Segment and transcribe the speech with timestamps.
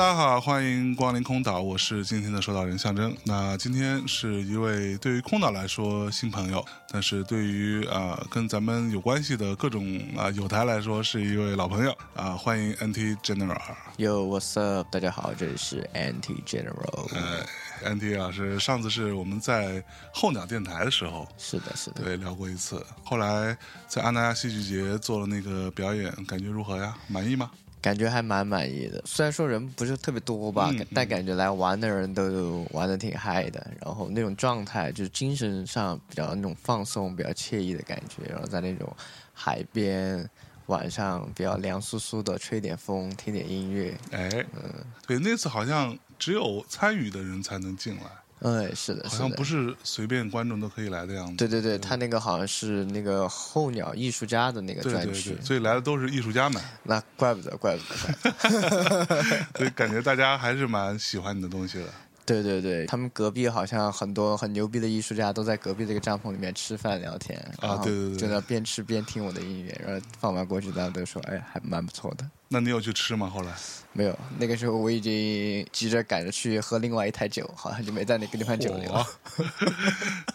[0.00, 3.14] 大家好，欢迎光临空岛，我是今天的收岛人象征。
[3.22, 13.60] 那今天是一位对于空岛来说新朋友，但是对于啊、跟咱们有关系的各种啊、友台来说是一位老朋友啊、欢迎 NT General。
[13.98, 14.88] Yo, what's up？
[14.90, 17.14] 大家好，这里是 Anti General。
[17.14, 21.28] 呃，NT 老师上次是我们在候鸟电台的时候。
[21.36, 22.02] 是的，是的。
[22.02, 22.82] 对，聊过一次。
[23.04, 23.54] 后来
[23.86, 26.96] 在阿那亚戏剧节做了那个表演，感觉如何呀？
[27.06, 27.50] 满意吗？
[27.80, 29.02] 感觉还蛮满意的。
[29.04, 38.94] 虽然说人不是特别多吧，嗯但感觉来玩的人都玩的挺嗨的，然后那种状态就是精神上比较那种放松、比较惬意的感觉，然后在那种
[39.32, 40.28] 海边。
[40.66, 44.72] 晚上比较凉飕飕的，吹点风，听点音乐，哎，嗯
[45.04, 48.02] 对，那次好像只有参与的人才能进来，
[48.40, 51.36] 嗯，是的，好像不是随便观众都可以来的样子。
[51.36, 61.84] 对对对，他那个好像是那个候鸟艺术家的那个专区，对对，所以来的都是艺术家们，那怪不得，怪不得，怪不得所以感觉大家还是蛮喜欢你的东西的。
[62.26, 72.24] 对对对，他们隔壁好像很多很牛逼的艺术家都在隔壁这个帐篷里面吃饭聊天啊对对对就在边吃边听我的音乐，然后放完过去，大家都说哎还蛮不错的。
[72.52, 73.28] 那你有去吃吗？
[73.28, 73.52] 后来？
[73.92, 78.90] 没有，那个时候我已经急着赶着去喝另外一台酒，好像就没在那个地方久留。
[78.92, 79.06] 嚯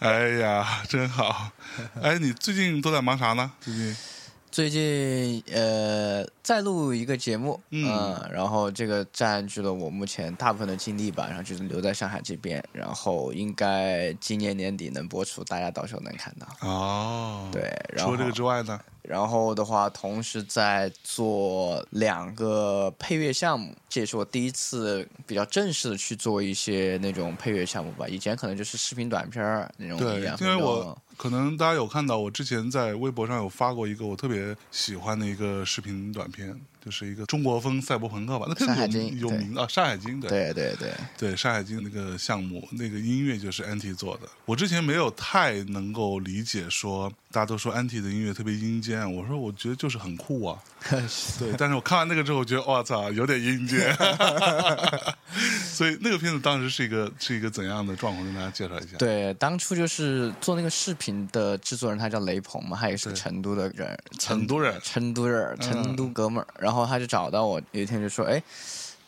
[0.00, 1.50] 哎呀，真好！
[2.02, 3.50] 哎，你最近都在忙啥呢？
[3.60, 3.96] 最近？
[4.56, 16.66] 最近呃在录一个节目，嗯嗯、然后这个占据了我目前大部分的精力吧，然后就是留在上海这边，然后应该今年年底能播出，大家到时候能看到。
[16.66, 17.46] 哦，。
[17.52, 18.80] 对，然后除了这个之外呢？
[19.08, 28.08] 然后的话，同时在做两个配乐项目，这也是我第一次比较正式的去做一些那种配乐项目吧。
[28.08, 44.28] 以前可能就是视频短片儿那种对因为我可能大家有看到，我之前在微博上有发过一个我特别喜欢的一个视频短片，就是一个中国风赛博朋克吧，那片子有经有名啊，《山海经》对对对对，对，《山海经》那个项目，那个音乐就是 Anti 做的。
[44.44, 50.56] 我之前没有太能够理解说，大家都说 Anti 的音乐特别阴间，我说我觉得就是很酷啊。
[51.40, 53.92] 对，但是我看完那个之后，我觉得我操，有点阴间。
[55.76, 58.24] 所以那个片子当时是一个是一个怎样的状况？
[58.24, 58.96] 跟大家介绍一下。
[58.96, 66.46] 对，当初就是做那个视频的制作人，他叫雷鹏嘛，他也是成都的人，成都人成都人，成都哥们儿。
[66.58, 68.42] 然后他就找到我，有一天就说：“哎，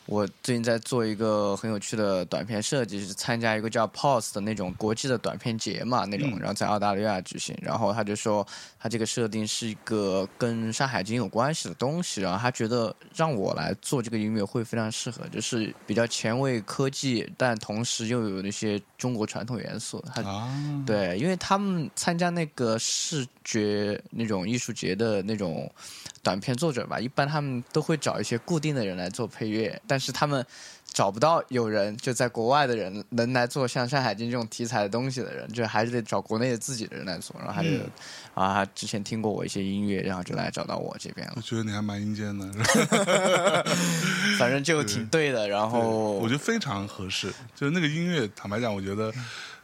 [0.06, 7.54] 我最近在做一个很有趣的短片设计，是参加一个叫 POS 的那种国际的短片节嘛，那种，嗯然后在澳大利亚举行。
[7.60, 8.46] 然后他就说，
[8.78, 20.02] 他这个设定是一个跟《山海经》有关系的东西，然后他觉得让我来做这个音乐会非常适合，就是比较前卫科技，但同时又有那些中国传统元素。
[20.14, 20.48] 他啊，
[20.86, 25.70] 对，因为他们参加那个视觉那种艺术节的那种
[26.28, 30.44] 短片作者吧，一般他们都会找一些固定的人来做配乐，但是他们
[30.92, 37.34] 找不到有人就在国外的人能来做像《山海经》这种题材的东西的人，就还是得找国内的自己的人来做。
[37.38, 37.90] 然后他就、嗯
[38.34, 43.64] 啊，他之前听过我一些音乐，然后就来找到我这边了，我觉得你还蛮阴间的，是吧
[44.38, 45.48] 反正就挺对的。
[45.48, 47.32] 然后我觉得非常合适。
[47.56, 49.10] 就是那个音乐，坦白讲，我觉得，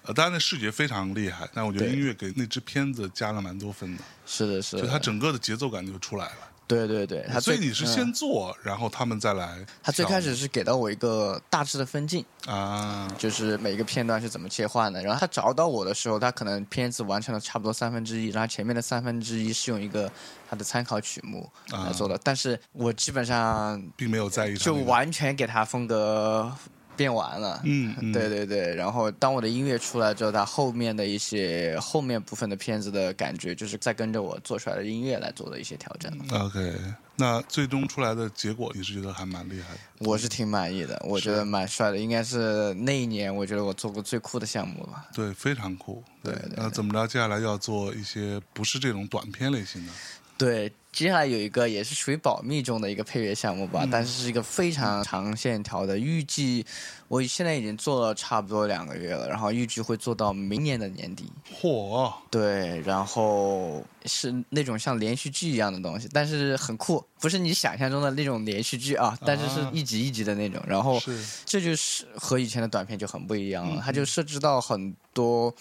[0.05, 6.37] 呃，当然那视觉非常厉害，但我觉得音乐给那支片子加了蛮多分的，是的，是的，就它整个的节奏感就出来了。
[6.67, 9.65] 对对对，他所以你是嗯先做，然后他们再来。
[9.83, 15.03] 他最开始是给到我一个大致的分镜，啊，就是每个片段是怎么切换的。
[15.03, 20.11] 然后他找到我的时候，他可能片子完成了差不多三分之一，然后前面的三分之一是用一个
[20.49, 22.19] 他的参考曲目来做的。
[22.22, 26.51] 但是我基本上并没有在意就完全给他风格
[26.97, 27.61] 变完了。
[27.65, 36.13] 嗯嗯对对对，然后当我的音乐出来之后，它后面的一些后面部分的片子的感觉，就是在跟着我做出来的音乐来做的一些调整。
[36.33, 36.75] OK，
[37.17, 39.81] 那最终出来的结果，你是觉得还蛮厉害的。
[39.99, 45.07] 我是挺满意的，我觉得蛮帅的，应该是那一年我觉得我做过最酷的项目吧。
[45.15, 46.03] 对，非常酷。
[46.23, 47.07] 对对那怎么着？
[47.07, 49.93] 接下来要做一些不是这种短片类型的。
[50.37, 56.65] 对，接下来有一个也是属于保密中的一个配乐项目吧，但是是一个非常长线条的，预计
[57.09, 61.29] 我现在已经做了差不多两个月了，然后预计会做到明年的年底。
[61.61, 70.63] 嚯，对，然后是那种像连续剧一样的东西，但是很酷，不是你想象中的那种连续剧啊，但是是啊一集一集的那种。
[70.65, 71.03] 然后
[71.45, 75.53] 这就是和以前的短片就很不一样了，嗯它就涉及到很多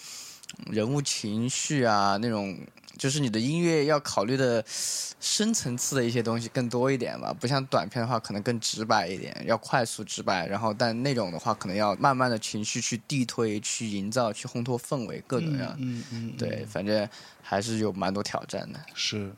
[0.70, 2.56] 人物情绪啊，那种
[2.96, 15.74] 就是你的音乐要考虑的深层次的一些东西更多一点吧，不像短片的话可能更直白一点，要快速直白，然后但那种的话可能要慢慢的情绪去递推、去营造、去烘托氛围，各种各样。
[15.78, 17.08] 嗯嗯，嗯对，反正
[17.42, 18.80] 还是有蛮多挑战的。
[18.94, 19.32] 是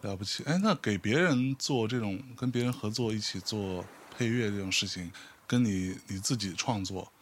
[0.00, 0.42] 了不起。
[0.44, 3.84] 哎，那给别人做这种跟别人合作一起做
[4.16, 5.10] 配乐这种事情，
[5.46, 7.12] 跟你你自己创作，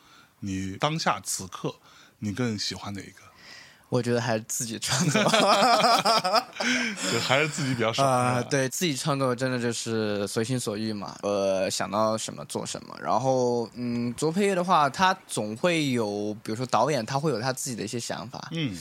[0.40, 1.74] 你当下此刻
[2.18, 3.22] 你更喜欢哪一个？
[3.88, 5.22] 我觉得还是自己创作。
[7.12, 12.96] 就还是自己比较爽啊、对自己创作真的就是随心所欲嘛，呃，想到什么做什么。
[13.02, 18.76] 然后，嗯，做配乐的话，他总会有，比如说导演，他会有他自己的一些想法，嗯。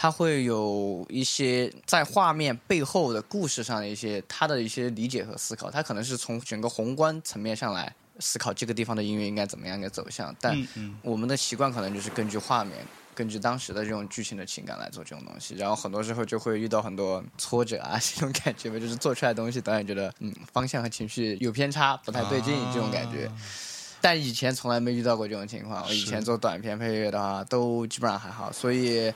[0.00, 10.56] 他会有一些在画面背后的故事上的一些他的一些理解和思考，他可能是从整个宏观层面上来思考这个地方的音乐应该怎么样一个走向，但
[11.02, 12.76] 我们的习惯可能就是根据画面。
[13.18, 23.26] 根据当时的这种剧情的情感来做这种东西，然后很多时候就会遇到很多挫折啊， 这种感觉吧，就是做出来的东西，导演觉得嗯方向和情绪有偏差，不太对劲、这种感觉。
[23.26, 23.34] 啊
[24.00, 29.12] 但以前从来没遇到过这种情况，我以前做短片配乐的话，都基本上还好，所以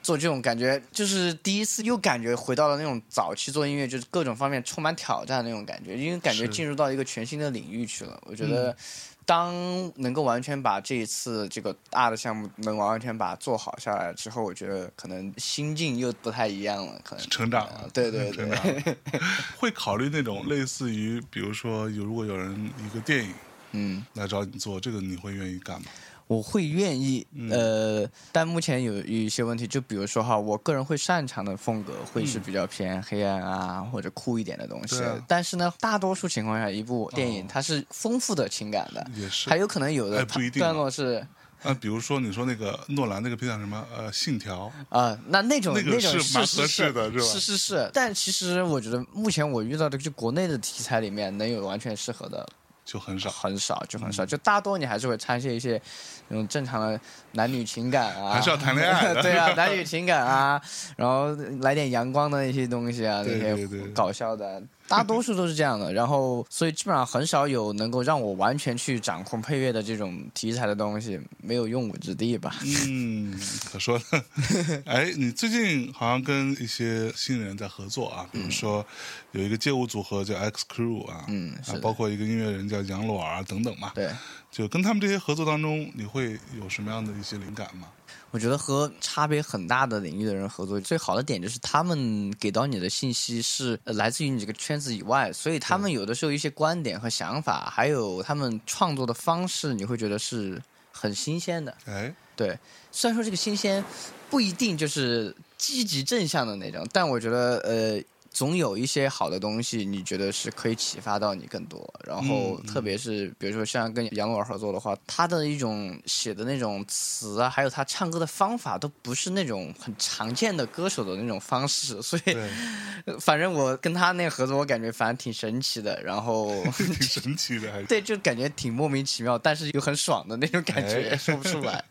[0.00, 8.16] 做这种感觉就是第一次又感觉回到了那种早期做音乐，就是各种方面充满挑战的那种感觉，因为感觉进入到一个全新的领域去了。
[8.24, 8.76] 我觉得，
[9.24, 9.52] 当
[9.96, 18.96] 能够完全把这一次这个大的项目能完全把它做好下来之后，我觉得可能心境又不太一样了，可能成长了呃对对对。
[19.56, 23.32] 会考虑那种类似于，比如说有如果有人一个电影
[23.72, 25.86] 嗯，来找你做，这个你会愿意干吗？
[26.32, 27.50] 我会愿意，嗯。
[27.50, 41.26] 呃，但目前有有一些问题，就比如说哈，我个人会擅长的风格会是比较偏黑暗啊、或者酷一点的东西，但是呢，大多数情况下，一部电影哦它是丰富的情感的，也是还有可能有哎的段落是。
[41.62, 43.86] 啊，比如说你说那个诺兰那个片叫什么？
[43.96, 47.24] 呃，《信条》啊、那那种那个种是蛮合是是适的是吧？
[47.24, 52.44] 是是是，但其实我觉得目前我遇到的就国内的题材里面能有完全适合的
[52.84, 55.80] 就很少，很少，就嗯很少，就大多你还是会掺些一些
[56.28, 57.00] 那种正常的
[57.32, 60.60] 男女情感啊，还是要谈恋爱的 对啊， 男女情感啊，
[60.96, 61.30] 然后
[61.60, 65.92] 来点阳光的一些东西啊，对那些搞笑的，大多数都是这样的。
[65.92, 72.54] 然后，所以基本上很少有能够让我完全去掌控配乐的这种题材的东西，没有用武之地吧？
[72.86, 73.38] 嗯，
[73.70, 74.82] 可说呢。
[74.86, 78.84] 哎，你最近好像跟一些新人在合作啊，比如说
[79.32, 83.92] 有一个街舞组合叫 X Crew 啊，啊，嗯是包括一个音乐人叫杨洛儿等等嘛。
[83.94, 84.10] 对，
[84.50, 87.88] 就跟他们这些合作当中，你会有什么样的一些灵感吗？
[88.32, 101.76] 我觉得和差别很大的领域的人合作，最好的点就是他们给到你的信息是呃来自于你这个圈子以外，所以他们有的时候一些观点和想法，还有他们创作的方式，你会觉得是很新鲜的。
[101.84, 102.58] 哎，对，
[102.90, 103.84] 虽然说这个新鲜
[104.30, 108.02] 不一定就是积极正向的那种，但我觉得呃，
[108.32, 111.82] 总有一些好的东西，你觉得是可以启发到你更多。
[112.06, 122.36] 然后嗯特别是比如说像跟杨老师合作的话，他的一种写的那种词啊，还有他唱歌的方法，都不是那种很常见的歌手的那种方式，所以，
[123.20, 126.02] 反正我跟他那个合作，我感觉反正挺神奇的。
[126.02, 126.52] 然后。
[126.72, 131.84] 挺神奇的，还是 对，就感觉挺莫名其妙，但是又很爽的那种感觉，哎说不出来。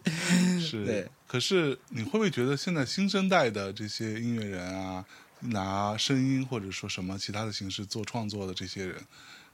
[0.59, 0.85] 是。
[0.85, 1.07] 对。
[1.27, 5.05] 可是你会不会觉得现在新生代的这些音乐人啊，
[5.41, 9.01] 拿声音或者说什么其他的形式做创作的这些人，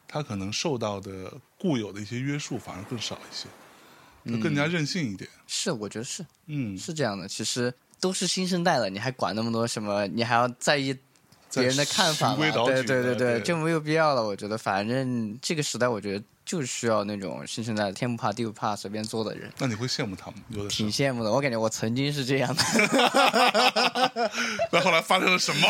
[0.08, 3.48] 他可能受到的固有的一些约束反而更少一些，
[4.32, 5.29] 就更加任性一点。
[5.48, 7.27] 是，我觉得是嗯，是这样的。
[7.27, 10.06] 其实都是新生代了，你还管那么多什么？
[10.08, 11.00] 你还要在意在
[11.54, 12.51] 别人的看法对
[12.84, 14.24] 对对对就没有必要了。
[14.24, 19.51] 我觉得，反正这个时代，我觉得就是需要那种新生代天不怕地不怕随便做的人。
[19.58, 20.70] 那你会羡慕他们，有的。
[20.70, 22.63] 挺羡慕的，我感觉我曾经是这样的。
[24.72, 25.68] 那后来发生了什么？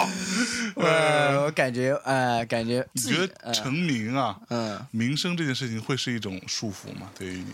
[0.83, 7.09] 呃，我感觉，呃，感觉你觉得成名啊、嗯名声这件事情会是一种束缚吗？
[7.17, 7.53] 对于你？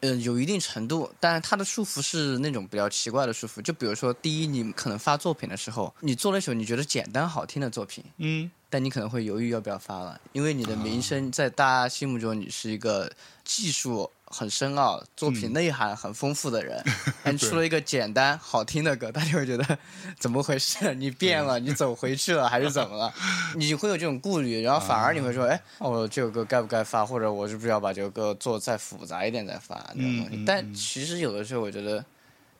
[0.00, 3.60] 呃，有一定程度，但是它的束缚是那种比较奇怪的束缚。
[3.60, 13.10] 就比如说，第一，你可能发作品的时候，你做了一首你觉得简单好听的作品，嗯，但你可能会犹豫要不要发了，因为你的名声在大家心目中你是一个
[13.44, 16.82] 技术很深奥、作品内涵很丰富的人，
[17.26, 19.78] 你出了一个简单好听的歌，大家会觉得
[20.18, 20.94] 怎么回事？
[20.94, 23.12] 你变了，你走回去了还是怎么了？
[23.56, 30.44] 你会有这种顾虑，然后反而你会说，哎，我这首歌该不该发，或者我是不是要把这首歌做再复杂一点再发那种东西？
[30.46, 32.04] 但其实有的时候我觉得。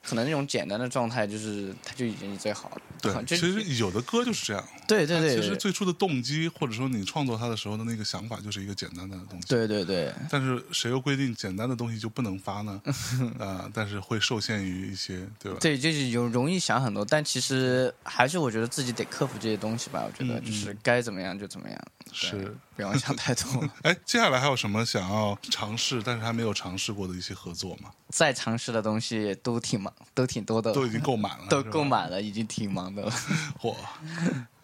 [0.02, 2.82] 可能那种简单的状态，就是它就已经是最好了。
[3.00, 4.64] 对，其实有的歌就是这样。
[4.86, 5.36] 对对对。
[5.36, 9.46] 其实最初的动机，或者说你创作它的时候的那个想法，就是一个简单的东西。
[9.48, 10.12] 对对对。
[10.30, 12.80] 但是谁又规定简单的东西就不能发呢？
[13.38, 15.58] 啊，但是会受限于一些，对吧？
[15.60, 20.04] 对，就是有容易想很多，但其实还是我觉得自己得克服这些东西吧。
[20.06, 21.78] 我觉得就是该怎么样就怎么样。
[22.12, 22.56] 是。
[22.76, 23.68] 不要想太多。
[23.82, 27.90] 哎，接下来还有什么想要尝试，但是还没有尝试过的一些合作吗？
[28.08, 33.12] 再尝试的东西都挺忙，都挺多的，都已经够满了，都够满了，已经挺忙的了。
[33.60, 33.74] 嚯！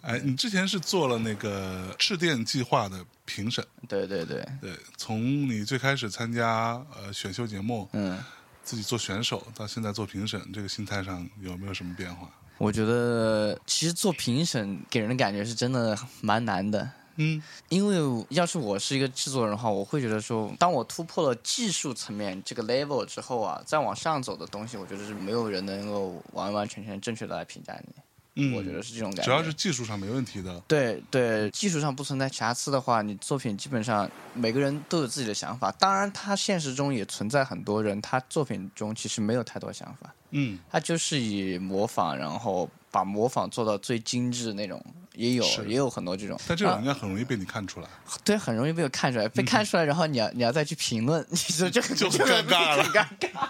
[0.01, 3.63] 哎，你之前是做了那个赤电计划的评审？
[3.89, 4.73] 对对对对。
[4.97, 8.19] 从你最开始参加呃选秀节目，嗯，
[8.63, 12.31] 自己做选手，到现在做评审，这个心态上有没有什么变化？
[12.59, 16.89] 我觉得其实做评审给人的感觉是真的蛮难的。
[17.17, 27.95] 嗯，因为要是我是一个制作人的话，我会觉得说，当我突破了技术层面这个 level 之后啊，再往上走的东西，我觉得是没有人能够完完全全正确的来评价你。
[28.39, 29.23] 嗯，我觉得是这种感觉。
[29.25, 30.61] 只要是技术上没问题的。
[30.69, 35.73] 对对，技术上不存在瑕疵的话，你作品基本上每个人都有自己的想法。
[35.73, 40.15] 当然，他现实中也存在很多人，他作品中其实没有太多想法。
[40.33, 44.85] 嗯，他就是以模仿，然后把模仿做到最精致那种。
[45.17, 47.89] 也有也有很多这种，但这种应该很容易被你看出来。
[48.23, 53.49] 对，很容易被我看出来，被看出来，然后你要你要再去评论， 你说这就很尴尬了，尴尬。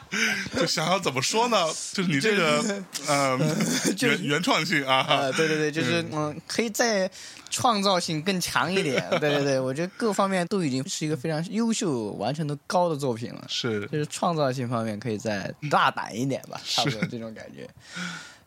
[0.59, 1.57] 就想要怎么说呢？
[1.93, 3.39] 就是你这个呃
[4.01, 7.11] 原原创性啊，对对对，就是嗯，可以再
[7.51, 9.05] 创造性更强一点。
[9.19, 13.45] 对对对，我觉得各方面都已经是一个非常优秀、完成度高的作品了。
[13.49, 17.69] 是，就是创造性方面可以再大胆一点吧，差不多这种感觉。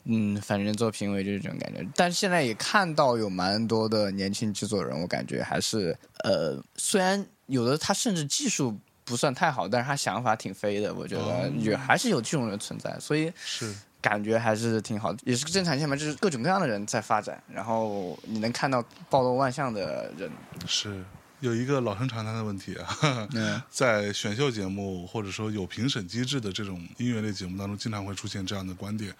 [0.06, 20.32] 嗯，反正做评委就是这种感觉，但是现在也看到有蛮多的年轻制作人，我感觉还是呃，虽然有的他甚至技术不算太好，但是他想法挺飞的，我觉得也还是有这种人存在，所以是感觉还是挺好的，也是个正常现象，就是各种各样的人在发展，然后你能看到包罗万象的人。
[20.65, 21.03] 是
[21.39, 23.27] 有一个老生常谈的问题啊，
[23.70, 29.13] 在选秀节目或者说有评审机制的这种音乐类节目当中，经常会出现这样的观点。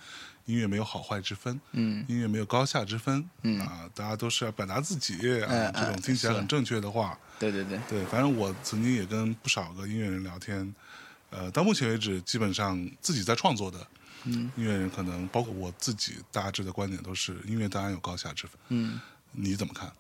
[0.46, 3.60] 音乐没有好坏之分，嗯，音乐没有高下之分，嗯。
[3.62, 7.80] 啊，大家都是要表达自己啊，这种听起来很正确的话，对对对。
[7.88, 10.74] 对，反正我曾经也跟不少个音乐人聊天，
[11.30, 13.88] 呃，到目前为止，基本上自己在创作的
[14.24, 14.52] 嗯。
[14.56, 19.00] 音乐人，可能包括我自己，大致的观点都是音乐当然有高下之分，嗯，
[19.32, 19.92] 你怎么看？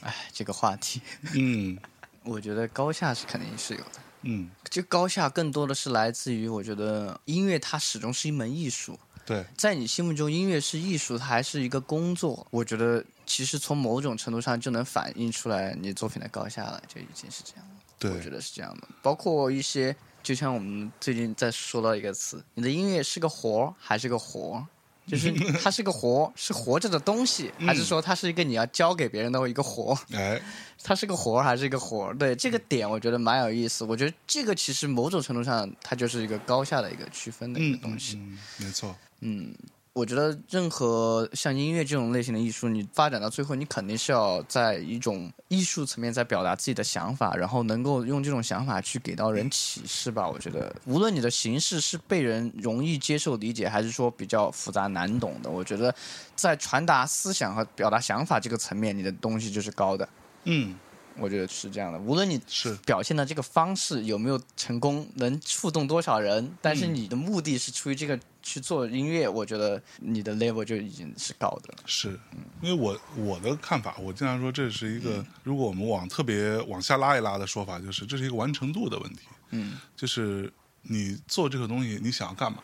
[0.00, 1.00] 哎，这个话题，
[1.34, 1.78] 嗯，
[2.24, 4.03] 我觉得高下是肯定是有的。
[4.24, 8.98] 嗯，这高下更多的是来自于，我觉得音乐它始终是一门艺术。
[9.26, 12.46] 对，在你心目中，音乐是艺术，它还是一个工作？
[12.50, 17.74] 我觉得其实从某种程度上就能反映出来你作品的高下了，就已经是这样了。
[17.98, 18.88] 对，我觉得是这样的。
[19.00, 24.66] 包括一些，就像我们最近在说到一个词，你的音乐是个活儿还是个活儿？
[25.06, 25.32] 就是
[25.62, 29.98] 它是个活，是活着的东西，还是说它是一个你要教给别人的一个活？
[30.12, 30.40] 哎，
[30.82, 32.12] 它是个活还是一个活？
[32.14, 33.84] 对这个点，我觉得蛮有意思。
[33.84, 38.18] 我觉得这个其实某种程度上，它就是一个高下的一个区分的一个东西。
[38.58, 38.96] 没错。
[39.20, 39.54] 嗯。
[39.94, 50.28] 我觉得任何像音乐这种类型的艺术，你发展到最后，你肯定是要在一种艺术层面在表达自己的想法，然后能够用这种想法去给到人启示吧。
[50.28, 55.94] 我觉得，无论你的形式是被人容易接受理解，还是说比较复杂难懂的，我觉得
[56.34, 60.08] 在传达思想和表达想法这个层面，你的东西就是高的。
[60.42, 60.74] 嗯。
[61.16, 71.74] 我觉得是这样的，无论你是表现的这个方式有没有成功，能触动多少人，但是你的目的是出于这个去做音乐，我觉得你的 level 就已经是高的。
[71.86, 72.20] 是，
[72.60, 79.20] 因为我我的看法，我经常说这是一个，如果我们往特别往下拉一拉的说法，就是这是一个完成度的问题。
[79.50, 82.58] 嗯，就是你做这个东西，你想要干嘛？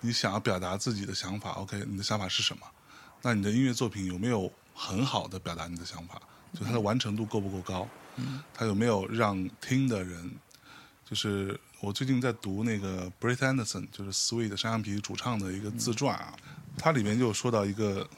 [0.00, 1.84] 你想要表达自己的想法，OK？
[1.86, 2.66] 你的想法是什么？
[3.20, 6.20] 那你的音乐作品有没有很好的表达你的想法？
[6.52, 7.86] 就它的完成度够不够高？
[8.16, 10.30] 嗯，它有没有让听的人？
[11.08, 16.34] 就是我最近在读那个 Brett Anderson，就是 Sweet 山羊皮主唱的一个自传啊，
[16.78, 18.08] 它里面就说到一个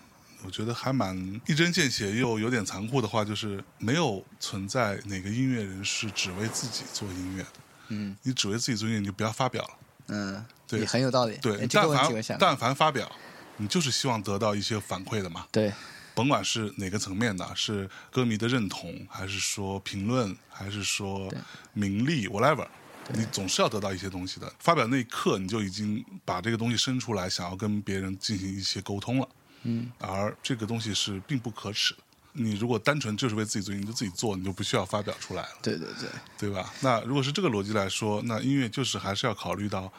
[0.44, 1.16] 我觉得还蛮
[1.46, 7.48] 一针见血又有点残酷的话，就是没有存在哪个音乐人是只为自己做音乐的。
[7.88, 9.70] 嗯，你只为自己做音乐，你就不要发表了。
[10.08, 11.36] 嗯，对，很有道理。
[11.42, 13.10] 对，但凡但凡发表，
[13.56, 15.46] 你就是希望得到一些反馈的嘛。
[15.50, 15.72] 对。
[16.16, 21.30] 甭管是哪个层面的，是歌迷的认同，还是说评论，还是说
[21.74, 22.66] 名利，whatever，
[23.12, 24.50] 你总是要得到一些东西的。
[24.58, 29.28] 发表那一刻，你就已经把这个东西伸出来，想要跟别人进行一些沟通了。
[29.64, 32.00] 嗯，而这个东西是并不可耻的。
[32.32, 35.58] 你如果单纯就是为自己做，你就自己做，你就不需要发表出来了。
[35.62, 36.08] 对对对，
[36.38, 36.72] 对吧？
[36.80, 39.92] 那如果是这个逻辑来说，那音乐就是还是要考虑到，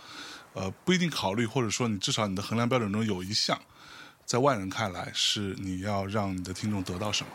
[0.54, 3.60] 呃，不一定考虑，或者说你至少你的衡量标准中有一项，
[4.28, 7.30] 在外人看来是你要让你的听众得到什么，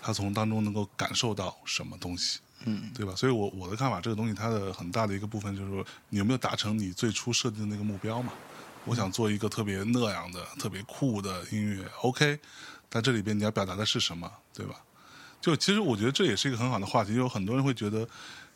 [0.00, 3.14] 他从当中能够感受到什么东西，嗯，对吧？
[3.14, 8.32] 所以我我的看法，这个东西它的很大的一个部分就是说，你有没有达成你最初设定的那个目标嘛？
[8.86, 12.40] 我想做一个特别那样的、特别酷的音乐，OK，
[12.88, 14.76] 但这里边你要表达的是什么，对吧？
[15.42, 18.08] 就其实我觉得这也是一个很好的话题，因为有很多人会觉得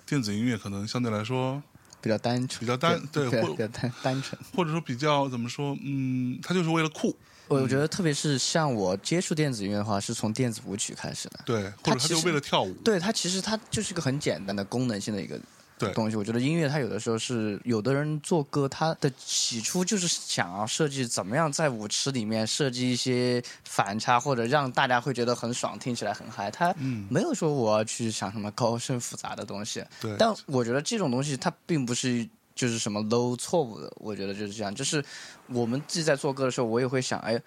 [0.06, 1.62] 电子音乐可能相对来说，
[2.00, 4.40] 比较单纯，比较单对或比较单单纯。
[4.56, 7.14] 或者说比较怎么说，嗯，它就是为了酷，
[7.48, 11.40] 我觉得特别是像我接触电子音乐的话，是从电子舞曲开始的。
[11.44, 15.38] 对，或它就为了跳舞，对它其实它就是一个很简单的功能性的一个
[15.76, 16.16] 对东西。
[16.16, 26.50] 我觉得音乐它有的时候是有的人做歌，他的起初就是想要设计怎么样在舞池里面设计一些反差，或者让大家会觉得很爽，听起来很嗨。
[26.50, 29.84] 他嗯没有说我要去想什么高深复杂的东西。
[30.00, 34.75] 对，但我觉得这种东西它并不是就是什么 low 错误的，我觉得就是这样。
[34.75, 35.04] 就是
[35.49, 37.40] 我们自己在做歌的时候，我也会想，哎，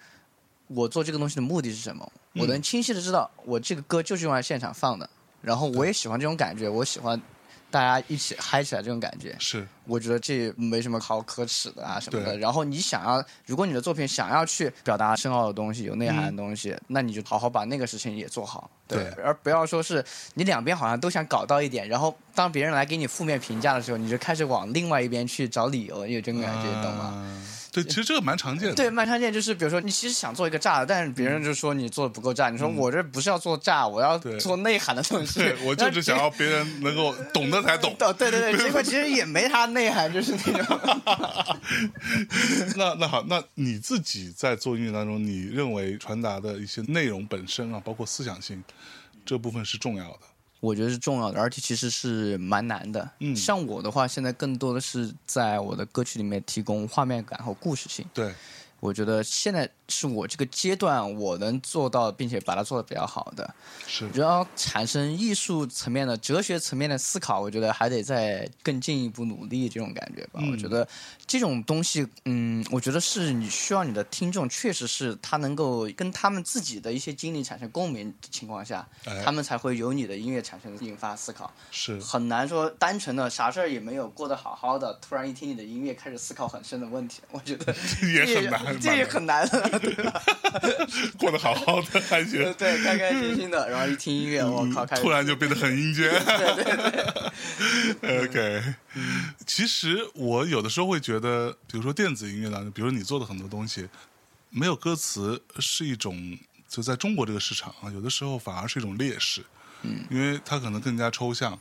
[0.66, 2.12] 我做这个东西的目的是什么？
[2.34, 5.08] 我能清晰的知道，我这个歌就是用来现场放的。
[5.40, 7.20] 然后我也喜欢这种感觉，我喜欢
[7.70, 9.34] 大家一起嗨起来这种感觉。
[9.38, 12.36] 是我觉得这没什么好可耻的啊什么的。
[12.38, 18.70] 然后你想要，如果你的作品想要去表达深奥的东西、有内涵的东西，那你就好好把那个事情也做好。
[18.86, 27.04] 对，对而不要说是你两边好像都想搞到一点，然后当别人来给你负面评价的时候，你就开始往另外一边去找理由，有这种感觉，懂吗？
[27.04, 27.42] 啊
[27.82, 32.48] 对，其实这个蛮常见的，对，蛮常见就是，比如说你其实想做一个炸的，但是别人就说你做的不够炸。
[32.50, 35.56] 你说我这不是要做炸，我要做内涵的东西对。
[35.64, 37.96] 我就是想要别人能够懂得才懂。
[38.00, 40.80] 哦，对对对， 结果其实也没啥内涵，就是那种。
[42.76, 48.62] 那那好，那你自己在做音乐当中，你认为传达的一些内容本身啊，包括思想性
[49.24, 50.18] 这部分是重要的。
[50.60, 53.08] 我觉得是重要的，而且其实是蛮难的。
[53.20, 58.04] 嗯像我的话，现在更多的是在我的歌曲里面提供画面感和故事性。
[58.12, 58.34] 对，
[58.80, 63.54] 我觉得现在是我这个阶段我能做到，并且把它做的比较好的。
[63.86, 70.40] 是只要产生艺术层面的、哲学层面的思考，我觉得还得再更进一步努力这种感觉吧。
[70.42, 70.86] 嗯我觉得
[71.26, 81.52] 这种东西，嗯，我觉得是你需要你的听众，确实是他能够跟他们自己的一些经历产生共鸣的情况下，哎他们才会有你的音乐产生引发思考。
[81.70, 87.74] 是，很难说单纯的啥事儿也没有过得好好的，突然一听你的音乐开始思考很深的问题，我觉得
[88.06, 90.22] 也很难这也很难的， 对吧？
[91.18, 96.10] 过得好好的，开心，对，开开心心的，然后一听音乐，我靠，突然就变得很阴间。
[98.02, 98.74] OK，
[99.46, 103.88] 其实我有的时候会觉得，比如说电子音乐当中，比如说你做的很多东西，
[104.50, 109.42] 没有歌词是一种，就在中国这个市场啊，有的时候反而是一种劣势，
[109.82, 111.58] 嗯，因为它可能更加抽象。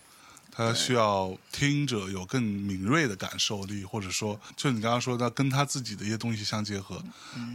[0.58, 7.00] 它需要听者有更敏锐的感受力，或者说，就你刚刚说的，跟他自己的一些东西相结合，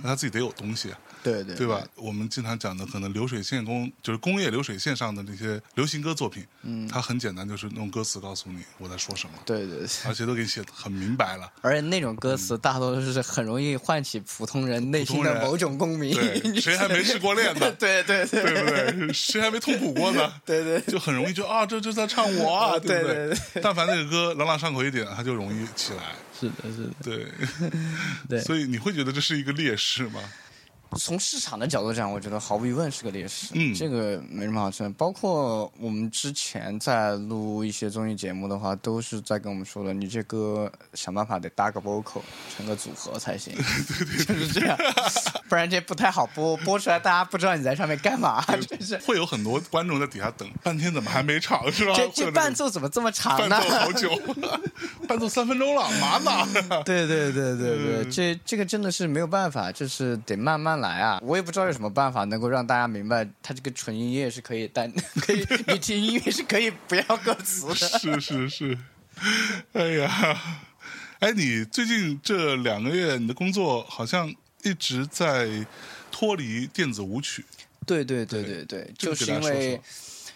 [0.03, 0.99] 那他自己得有东西啊。
[1.23, 1.81] 对对对吧？？
[1.97, 11.53] 我们经常讲的可能流水线工，就是工业流水线上的那些流行歌作品，嗯，它很简单，就是用歌词告诉你我在说什么，对对对，而且都给你写的很明白了。
[11.61, 16.12] 而且那种歌词大多都是很容易唤起普通人内心的某种共鸣。
[16.12, 17.71] 对， 谁还没失过恋呢？
[17.79, 19.12] 对对对对不对？
[19.12, 20.33] 谁还没痛苦过呢？
[20.45, 26.02] 对对就很容易就啊，这这在唱我啊，对不对对 但凡那个歌朗朗上口一点，它就容易起来。
[26.38, 26.92] 是的，是的。
[27.02, 27.26] 对，
[28.28, 30.20] 对所以你会觉得这是一个劣势吗？
[30.98, 33.48] 从市场的角度讲，我觉得毫无疑问是个劣势。
[33.55, 34.92] 嗯这个没什么好说的。
[34.94, 42.20] 包括我们之前在录一些综艺节目的话，都是在跟我们说的，你这歌想办法得搭个 vocal，
[42.57, 43.55] 成个组合才行。
[43.57, 44.76] 对对对就是这样，
[45.48, 48.42] 不然这不太好播，播出来大家不知道你在上面干嘛。
[48.68, 51.70] 就是会有很多观众在底下等半天，怎么还没唱？
[51.72, 51.94] 是吧？
[51.96, 53.70] 这这伴奏怎么这么长呢伴呢？
[53.70, 54.20] 奏好久，
[55.09, 56.83] 伴奏三分钟了，嘛呢？
[56.85, 61.18] 对对对对对，嗯这这个真的是没有办法，就是得慢慢来啊。
[61.23, 64.92] 我也不知道有什么办法能够让大家明白，它这个纯音乐是可以单
[65.23, 67.75] 可以，你听音乐是可以不要歌词的。
[67.75, 68.79] 是是是，
[69.73, 70.38] 哎呀，
[71.21, 75.64] 哎，你最近这两个月你的工作好像一直在
[76.11, 77.45] 脱离电子舞曲，
[77.87, 79.83] 对对对对对，这个就是因为说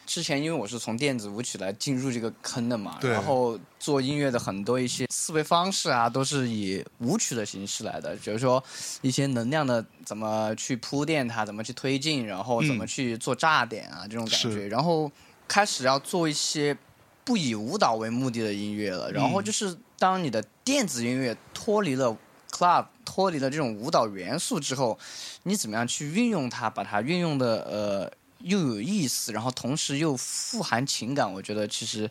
[0.06, 8.62] 之前因为我是从电子舞曲来进入这个坑的嘛，然后做音乐的很多一些思维方式啊，都是以舞曲的形式来的，比如说
[9.02, 15.10] 一些能量的怎么去铺垫它，怎么去推进，然后怎么嗯去做炸点啊、这种感觉，然后
[15.48, 16.76] 开始要做一些
[17.24, 19.10] 不以舞蹈为目的的音乐了。
[19.10, 22.16] 然后就是当你的电子音乐脱离了
[22.50, 24.96] club，脱离了这种舞蹈元素之后，
[25.42, 28.12] 你怎么样去运用它，把它运用的呃
[28.46, 31.30] 又有意思，然后同时又富含情感？
[31.30, 32.10] 我觉得其实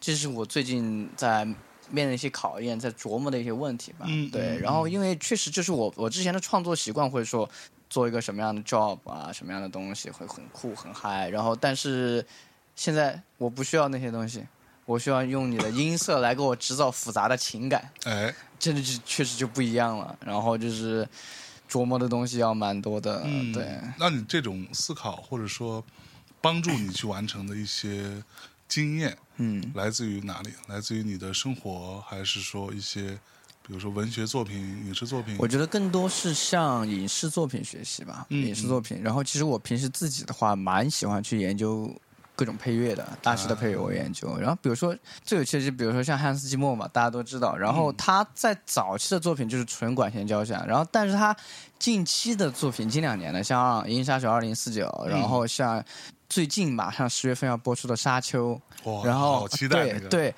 [0.00, 1.46] 这是我最近在。
[1.90, 4.06] 面临一些考验，在琢磨的一些问题吧。
[4.08, 7.46] 嗯对，嗯然后因为确实就是我我之前的创作习惯会说
[7.90, 11.28] 做一个什么样的 job 啊，什么样的东西会很酷很嗨。
[11.28, 12.24] 然后但是
[12.76, 14.42] 现在我不需要那些东西，
[14.86, 20.16] 我需要用你的音色来给我制造复杂的情感，哎，这就确实就不一样了。
[20.24, 21.06] 然后就是
[21.72, 23.80] 琢磨的东西要蛮多的，嗯，对。
[23.98, 25.82] 那你这种思考或者说
[26.42, 28.22] 帮助你去完成的一些
[28.68, 30.50] 经验，嗯，来自于哪里？
[30.68, 33.18] 来自于你的生活，还是说一些，
[33.66, 35.34] 比如说文学作品、影视作品？
[35.38, 39.00] 我觉得更多是向影视作品学习吧，嗯影视作品。
[39.02, 41.90] 然后其实我平时自己的话，蛮喜欢去研究
[42.34, 44.36] 各种配乐的，大师的配乐我研究。
[44.38, 47.56] 然后比如说最有趣的就比如说像汉斯季默嘛，大家都知道。
[47.56, 51.36] 然后他在早期的作品就是纯管弦交响，然后但是他
[51.78, 55.84] 近期的作品，近两年的像《银翼杀手二零四九》，然后像
[56.28, 58.58] 最近马上十月份要播出的《沙丘》，
[59.04, 60.08] 然后好期待那个。
[60.08, 60.34] 对对，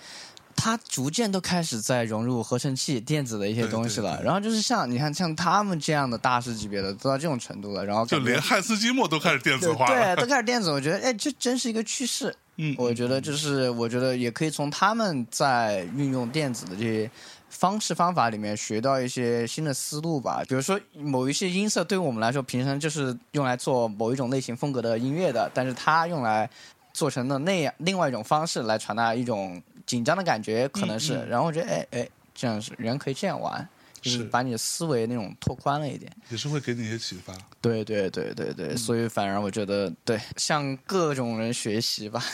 [0.57, 4.17] 它逐渐都开始在融入合成器、电子的一些东西了。
[4.17, 10.17] 对对然后就是像你看，像他们这样的大师级别的，都到这种程度了，然后就连汉斯季默都开始电子化了。
[10.17, 12.35] 对，都开始电子，我觉得哎，这真是一个趋势。
[12.57, 17.11] 嗯，我觉得就是，我觉得也可以从他们在运用电子的这些
[17.49, 20.41] 方式方法里面学到一些新的思路吧。
[20.49, 26.49] 比如说，某一些音色对于我们来说，平常就是用来做某一种类型风格的音乐的，但是它用来
[26.95, 31.15] 做成了那样另外一种方式来传达一种紧张的感觉，可能是。
[31.17, 33.69] 嗯嗯然后我觉得，哎哎，这样是人可以这样玩，
[34.01, 36.11] 就是是把你的思维那种拓宽了一点。
[36.31, 37.37] 也是会给你一些启发。
[37.61, 42.25] 对对对对嗯对，所以反而我觉得，对向各种人学习吧。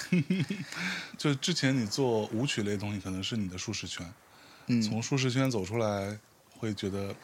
[1.16, 4.06] 就之前你做舞曲类东西，可能是你的舒适圈，
[4.66, 6.18] 嗯，从舒适圈走出来，
[6.58, 7.14] 会觉得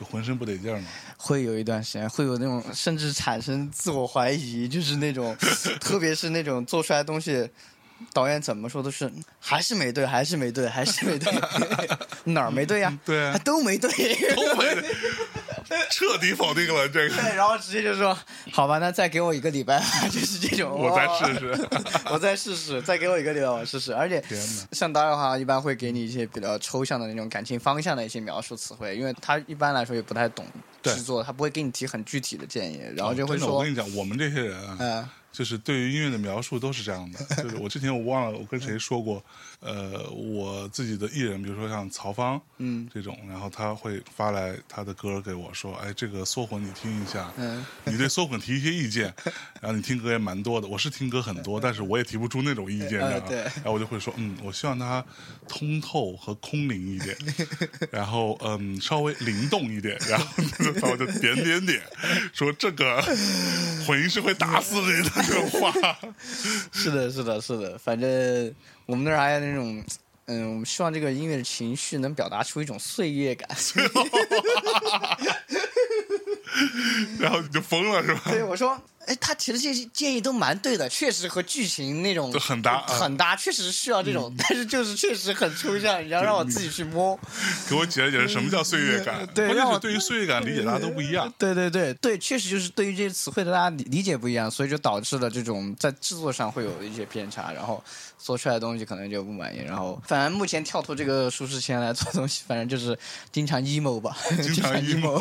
[0.00, 0.86] 就浑身不得劲儿嘛。
[1.18, 5.36] 会有一段时间，会有那种甚至产生自我怀疑，就是那种，
[5.78, 7.46] 特别是那种做出来的东西，
[8.14, 11.30] 导演怎么说都是还是没对，还是没对，还是没对，
[12.32, 13.90] 哪儿没对呀、 对啊都没对。
[14.34, 14.82] 都没得，
[15.90, 17.14] 彻底否定了这个。
[17.16, 18.16] 对，然后直接就说
[18.52, 19.86] ：“好吧，那再给我一个礼拜吧。
[20.10, 21.68] ”就是这种，我再试试。
[22.10, 23.94] 我再试试，再给我一个礼拜，我试试。
[23.94, 24.22] 而且，
[24.72, 30.44] 像导演的话，一般会给你一些比较抽象的那种感情方向的一些描述词汇，因为他一般来说也不太懂
[30.82, 37.42] 制作，他不会给你提很具体的建议，然后就会真的，我跟你讲，我们这些人啊，嗯就是对于音乐的描述都是这样的。
[37.42, 39.24] 就是我之前我忘了我跟谁说过，
[39.60, 42.88] 呃，我自己的艺人，比如说像曹芳，嗯。
[42.92, 49.14] 这种，然后他会发来他的歌给我说，哎，这个缩混你听一下，嗯，你对缩混提一些意见，
[49.60, 53.38] 然后你听歌也蛮多的，我是听歌很多，但是我也提不出那种意见，对。
[53.38, 55.04] 然后我就会说，嗯，我希望它
[55.46, 57.16] 通透和空灵一点，
[57.92, 60.26] 然后嗯，稍微灵动一点，然后
[60.58, 61.80] 然后就点点点，
[62.32, 63.00] 说这个
[63.86, 65.72] 混音是会打死你的这种话，
[66.72, 68.54] 是的，是的，是的，反正
[68.86, 69.84] 我们那儿还有那种。
[70.26, 73.48] 嗯，我们希望这个音乐的情绪能表达出一种岁月感。
[77.18, 78.22] 然后你就疯了是吧？
[78.26, 78.80] 对，我说，
[79.10, 87.18] 哎，他提的这些建议都蛮对的，确实和剧情那种就很搭很搭，确实需要这种，但是就是确实很抽象，你要让我自己去摸。
[87.68, 91.28] 给我解释解释什么叫岁月感，对让我关键是对于岁月感理解大家都不一样。
[91.36, 97.82] 对对对对，确实就是对于这些词汇的大家理理解不一样，所以就导致了这种在制作上会有一些偏差，然后
[98.16, 99.58] 做出来的东西可能就不满意。
[99.66, 102.96] 然后反正目前跳脱这个舒适圈来做东西，反正就是
[103.32, 105.20] 经常 emo 吧，经常 emo。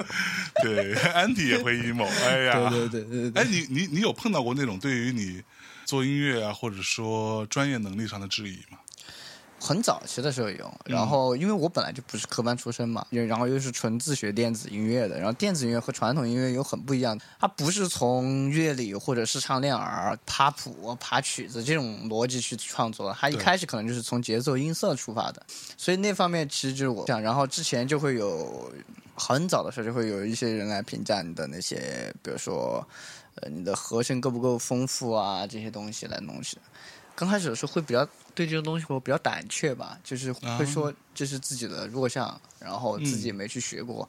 [0.64, 5.42] 对，安迪也会 emo，哎呀，对对对对对哎，你你你有碰到过那种对于你
[5.84, 8.78] 做音乐啊，或者说专业能力上的质疑吗？
[9.60, 25.42] 很早期的时候有，嗯然后因为我本来就不是科班出身嘛，又然后又是纯自学电子音乐的，然后电子音乐和传统音乐有很不一样，它不是从乐理或者是唱练耳、爬谱、爬曲子这种逻辑去创作的，它一开始可能就是从节奏音色出发的，
[25.76, 28.72] 所以那方面其实就是我想，然后之前就会有
[29.18, 32.86] 很早的时候就会有一些人来评价你的那些，比如说
[33.34, 36.56] 呃你的和声够不够丰富啊这些东西来弄西。
[37.14, 44.08] 刚开始的时候会比较对这个东西会比较胆怯吧，就是会说这是自己的弱项，然后自己也没去学过，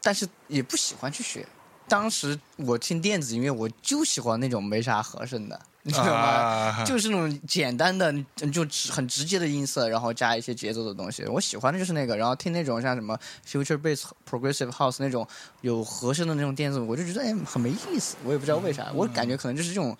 [0.00, 1.46] 但是也不喜欢去学。
[1.86, 6.12] 当时我听电子音乐，我就喜欢那种没啥和声的，你知道吗？
[6.12, 8.12] 啊，就是那种简单的，
[8.52, 11.24] 就直很直接的音色，然后加一些节奏的东西。
[11.24, 15.26] 我喜欢的就是那个，然后听那种像什么 future bass、progressive house 那种
[15.62, 18.16] 有和声的那种电子，我就觉得哎很没意思。
[18.24, 19.96] 我也不知道为啥，我感觉可能就是这种呃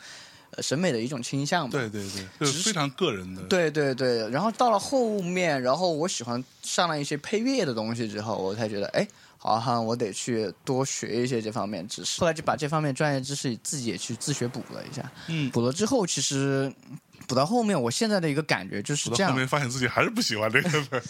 [0.59, 1.71] 审美的一种倾向嘛。
[1.71, 2.03] 对对
[2.39, 3.43] 对，就是非常个人的。
[3.43, 9.07] 对对对，然后到了后面，然后我喜欢上了一些配乐的东西之后，我才觉得，哎，
[9.39, 12.21] 好像我得去多学一些这方面知识。
[12.21, 15.11] 后来就把这方面专业知识自己也去自学补了一下。
[15.29, 16.73] 嗯，补了之后，其实
[17.27, 19.39] 补到后面，我现在的一个感觉就是这样后。
[19.39, 21.03] 面发现自己还是不喜欢这个。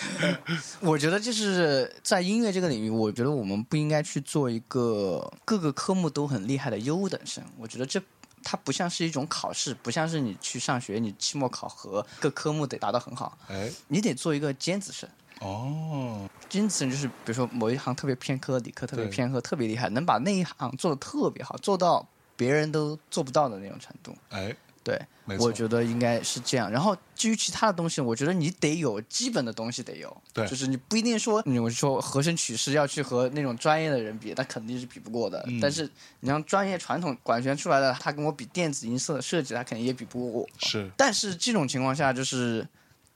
[0.80, 7.42] 我觉得就是在音乐这个领域，我觉得我们不应该去做一个各个科目都很厉害的优等生。
[7.56, 8.02] 我觉得这
[8.44, 15.08] 它不像是一种考试，不像是你去上学，你期末考核各科目得达到很好，哎，你得做一个尖子生。
[15.40, 24.14] 哦，尖子生就是比如说某一行特别偏科，理科特别偏科，特别厉害，能把那一行做的特别好，做到别人都做不到的那种程度。
[24.28, 25.00] 哎，对，
[25.38, 26.70] 我觉得应该是这样。
[26.70, 35.42] 然后至于其他的东西，我觉得你得有基本的东西得有，对就是你不一定说，你我说和声曲式要去和那种专业的人比，那肯定是比不过的。
[35.46, 35.88] 嗯但是
[36.20, 40.48] 你像专业传统管弦出来的，他跟我比电子音色的设计，他肯定也比不过我。
[40.58, 42.66] 是，但是这种情况下，就是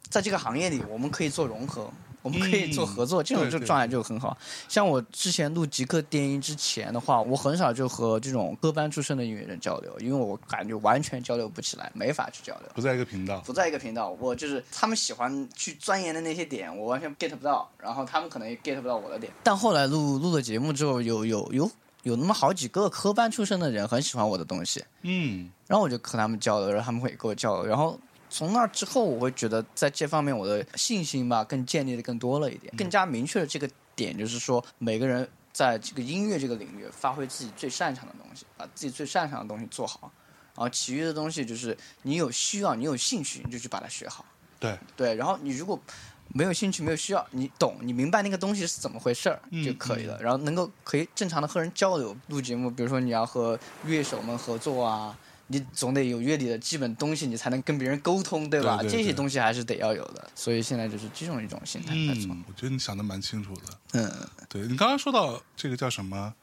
[0.08, 1.90] 在这个行业里，我们可以做融合，
[2.26, 4.36] 我们可以做合作，这种就状态就很好。
[4.68, 12.68] 像我之前录极客电音之前的话，我很少就和这种科班出身的音乐人交流，因为我感觉完全交流不起来，没法去交流。
[12.74, 13.40] 不在一个频道。
[13.42, 19.32] 不在一个频道，我就是他们喜欢去钻研的那些点，我完全 get 不到，然后他们可能也 get 不到我的点。
[19.44, 21.70] 但后来录录了节目之后，有有有
[22.02, 27.96] 有那么好几个科班出身的人很喜欢我的东西，嗯，然后我就和他们交流，然后他们会跟我交流，然后
[28.36, 40.12] 从那之后，我会觉得在这方面我的信心吧更建立的更多了一点，更加明确的这个点就是说，每个人在这个音乐这个领域发挥自己最擅长的东西，把自己最擅长的东西做好，
[40.54, 44.22] 然后其余的东西就是你有需要，你有兴趣，你就去把它学好。
[44.60, 45.80] 对，对，然后你如果
[46.28, 50.20] 没有兴趣、没有需要，你懂，你明白那个东西是怎么回事儿嗯就可以了。
[50.20, 55.18] 然后能够可以正常的和人交流，录节目，比如说你要和乐手们合作啊，
[55.48, 58.76] 你总得有乐理的基本东西，你才能跟别人沟通，对吧？
[58.78, 60.30] 对对对这些东西还是得要有的。
[60.34, 62.34] 所以现在就是这种一种心态在做。
[62.34, 63.62] 嗯，我觉得你想的蛮清楚的。
[63.92, 64.12] 嗯
[64.48, 66.34] 对你刚刚说到这个叫什么，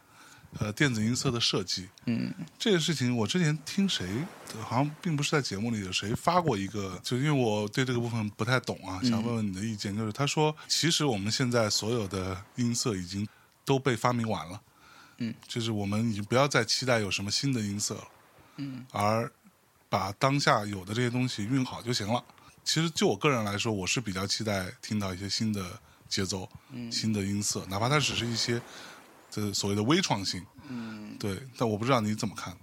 [0.60, 4.08] 呃，电子音色的设计，嗯这个事情，我之前听谁
[4.62, 9.96] 好像并不是在节目里有谁发过一个，就因为我对这个部分不太懂啊，想问问你的意见。
[9.96, 13.28] 就是他说，其实我们现在所有的音色已经
[13.66, 14.62] 都被发明完了，
[15.18, 18.08] 嗯，就是我们已经不要再期待有什么新的音色了，
[18.58, 19.32] 嗯，而
[19.90, 22.24] 把当下有的这些东西运好就行了。
[22.64, 28.62] 其实就我个人来说，我是比较期待听到一些新的节奏、嗯新的音色，哪怕它只是一些
[29.30, 30.42] 这所谓的微创新。
[30.70, 32.56] 嗯，对，但我不知道你怎么看。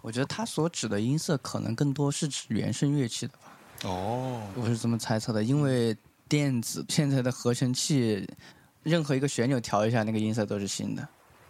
[0.00, 3.52] 我觉得他所指的音色可能更多是指原声乐器的吧。
[3.82, 5.94] 哦，我是这么猜测的，因为
[6.28, 8.26] 电子现在的合成器，
[8.84, 11.06] 任何一个旋钮调一下，那个音色都是新的，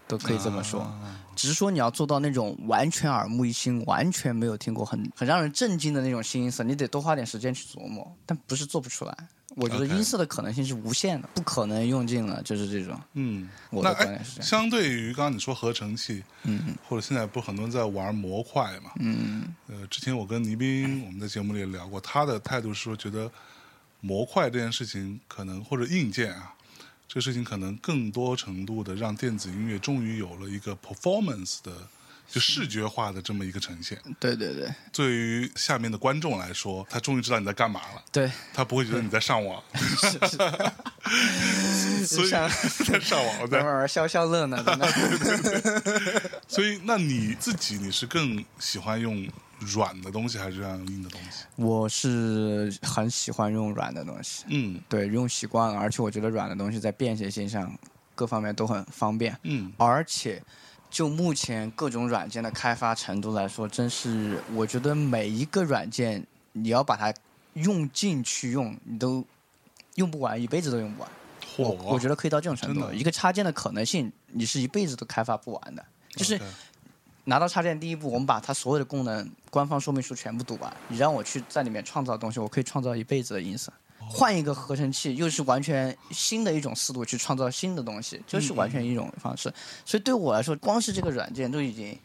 [0.07, 0.81] 都可以这么说。
[0.81, 9.15] 啊只是说你要做到那种完全耳目一新、完全没有听过很很让人震惊的那种新音色，你得多花点时间去琢磨，但不是做不出来。
[9.55, 12.99] 我觉得音色的可能性是无限的，不可能用尽了，就是这种。
[13.13, 14.49] 嗯，我的观点是，这样。
[14.49, 18.93] 相对于刚刚你说合成器，嗯或者现在不是很多人在玩模块嘛？
[18.99, 23.31] 嗯呃，之前我跟倪斌我们在节目里也聊过，他的态度是说，觉得
[24.01, 26.55] 模块这件事情可能或者硬件啊，
[27.09, 31.73] 这个事情可能更多程度的让电子音乐终于有了一个 performance 的。
[32.29, 34.69] 就视觉化的这么一个呈现，对对对。
[34.93, 42.51] 对于下面的观众来说，他终于知道你在干嘛了，对，他不会觉得你在上网， 是是，所以像
[42.85, 44.57] 在上网，在玩玩消消乐呢。
[46.49, 49.25] 所以，那你自己你是更喜欢用
[49.59, 51.45] 软的东西，还是用硬的东西？
[51.57, 54.81] 我是很喜欢用软的东西，嗯。
[54.89, 57.77] 对，用习惯了，而且我觉得软的东西在便携性上
[58.15, 59.73] 各方面都很方便，嗯。
[59.77, 60.43] 而且
[60.91, 67.13] 就目前各种软件的开发程度来说，真是我觉得每一个软件你要把它
[67.55, 69.25] 用进去用，你都
[69.95, 71.11] 用不完，一辈子都用不完。
[71.57, 75.83] 我我觉得得可以到这种程度，一个插件的可能性，你是一辈子都开发不完的。
[76.11, 76.39] 就是
[77.27, 83.73] 拿到插件第一步，我们把它所有的功能官方说明书全部读完，你让我去在里面创造东西，我可以创造一辈子的音色。
[84.09, 89.53] 换一个合成器，又是完全新的一种思路去创造新的东西，就是完全一种方式。
[89.85, 91.99] 所以对我来说，光是这个软件都已经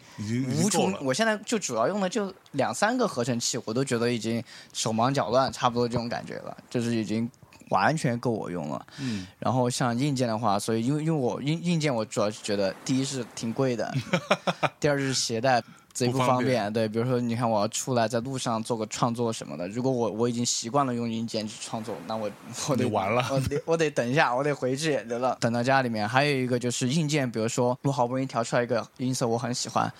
[0.63, 0.99] 无穷了。。
[1.03, 7.29] 我现在就主要用的就两三个合成器，我都觉得已经手忙脚乱，差不多这种感觉了，就是已经
[7.71, 8.85] 完全够我用了。
[8.99, 13.91] 嗯然后像硬件的话，所以因为因为我硬硬件我主要是觉得，第一是挺贵的，
[14.79, 15.61] 第二就是携带
[15.93, 16.71] 贼不不方方便。
[16.71, 22.29] 对，比如说你看我要出来在路上做个创作什么的，如果我我已经习惯了用硬件去创作，那我
[22.69, 26.07] 我得完了我得我得等一下，我得回去得了，等到家里面。
[26.07, 29.91] 还有一个就是硬件，比如说我好不容易调出来一个音色我很喜欢，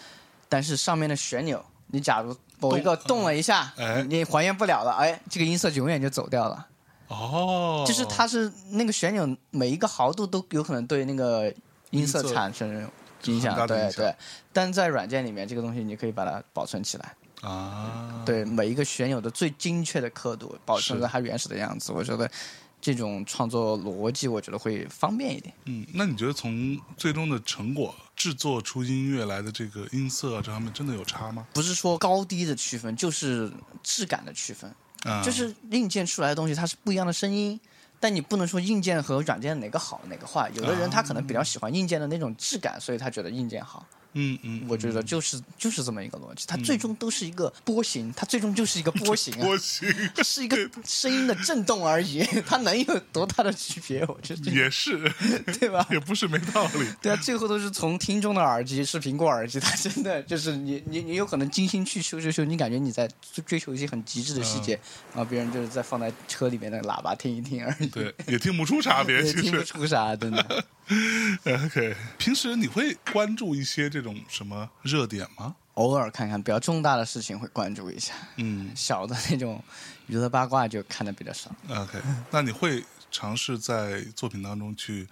[0.48, 6.68] 但是上面的旋钮你假如某一个动动了一下，哎你还原不了了，哎，这个音色就永远就走掉了。
[7.12, 11.54] 哦，就是它是那个旋钮每一个毫度都有可能对那个
[11.89, 12.89] 音色产生
[13.26, 14.15] 影响，对对。
[14.54, 21.91] 但在软件里面，这个东西你可以把它保存起来，啊，对每一个旋钮的最精确的刻度保存是在它原始的样子。
[21.91, 22.32] 我觉得
[22.80, 25.54] 这种创作逻辑，我觉得会方便一点。
[25.65, 31.45] 嗯，那你觉得从最终的成果制作出音乐来的这个音色啊这方面真的有差吗？
[31.54, 33.52] 不是说高低的区分，就是
[33.84, 34.74] 质感的区分。
[35.04, 37.60] 啊，就是硬件出来的东西，它是不一样的声音，
[38.00, 40.50] 但你不能说硬件和软件哪个好哪个坏。
[40.54, 43.86] 有的人他可能比较喜欢硬件的那种质感，所以他觉得硬件好。
[44.13, 54.06] 嗯嗯，我觉得就是就是这么一个逻辑，它最终都是一个波形，它最终就是一个波形啊， 波形它是一个声音的震动而已，它能有多大的区别？
[54.06, 55.12] 我觉得也是，
[55.60, 55.88] 对吧？
[55.89, 56.86] 也不是没道理。
[57.02, 64.80] 对啊，最后都是从听众的耳机是苹果耳机，它真的就是你你你有可能精心去修修修，你感觉你在追追求一些很极致的细节，
[65.13, 69.62] 然后别人就是在放在车里面的喇叭听一听而已，对，也听不出差别，也听不。
[69.63, 70.65] 出啥，真的。
[71.45, 75.56] OK，平时你会关注一些这种什么热点吗？
[75.76, 79.64] 偶尔看看比较重大的事情会关注一下，嗯小的那种
[80.08, 81.50] 娱乐八卦就看的比较少。
[81.70, 85.08] ，OK，那你会尝试在作品当中去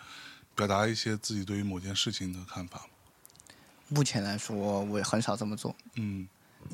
[0.55, 2.85] 表达一些自己对于某件事情的看法吗？
[3.87, 5.75] 目前来说，我也很少这么做。
[5.95, 6.27] 嗯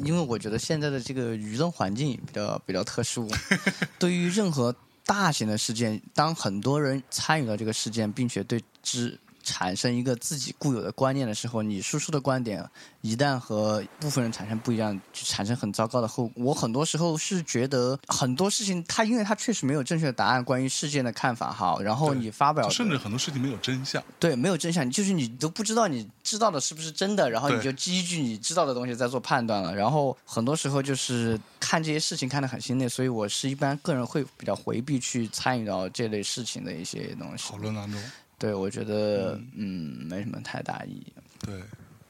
[0.04, 3.30] 因为我觉得现在的这个舆论环境比较比较特殊，
[3.99, 4.75] 对于任何
[5.06, 12.67] 大型的事件，当很多人参与到这个事件，并且对之产生一个自己固有的观念的时候，你输出的观点
[13.01, 16.43] 一旦和部分人产生不一样，就产生很糟糕的后果。
[16.43, 24.03] 我很多时候是觉得很多事情，他因为他确实没有正确的答案，关于事件的看法哈，然后你发表的甚至很多事情没有真相。
[24.19, 29.75] 对，没有真相，就是你都不知道你知道的是不是真的，然后你就基于你知道的东西在做判断了。
[29.75, 37.58] 然后很多时候就是看这些事情看得很心累，所以我是一般个人会比较回避去参与到这类事情的一些东西讨。
[37.58, 38.01] 论当中，
[38.38, 40.06] 对，我觉得嗯。
[40.10, 41.13] 没什么太大意义。
[41.39, 41.62] 对，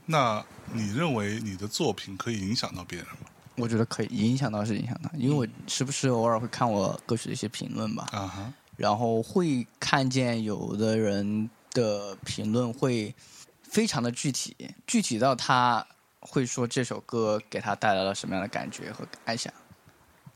[0.05, 3.29] 那你认为你的作品可以影响到别人吗？
[3.57, 13.15] 我觉得可以影响到是影响到，因为我时不时偶尔会看我歌曲的一些评论吧，啊哈，然后会看见有的人的评论会
[13.63, 14.53] 非常的具体，
[14.85, 15.87] 具体到他
[16.19, 19.53] 会说这首歌给他带来了什么样的感觉和感想，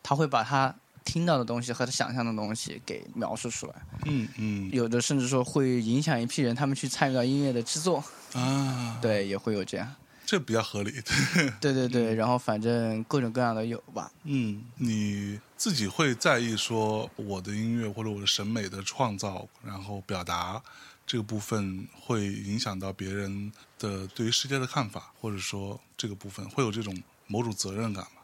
[0.01, 3.73] 他会把他听到的东西和他想象的东西给描述出来，
[4.05, 4.69] 嗯嗯。
[4.71, 10.91] 有的甚至说会影响一批人，他们去参与到音乐的制作，啊，对，也会有这样，这比较合理。
[11.59, 20.61] 对对对，然后反正各种各样的有吧，嗯，你自己会在意说我的音乐或者我的审美的创造，然后表达
[21.07, 28.18] 这个部分会影响到别人的对于世界的看法，或者说这个部分会有这种某种责任感吗？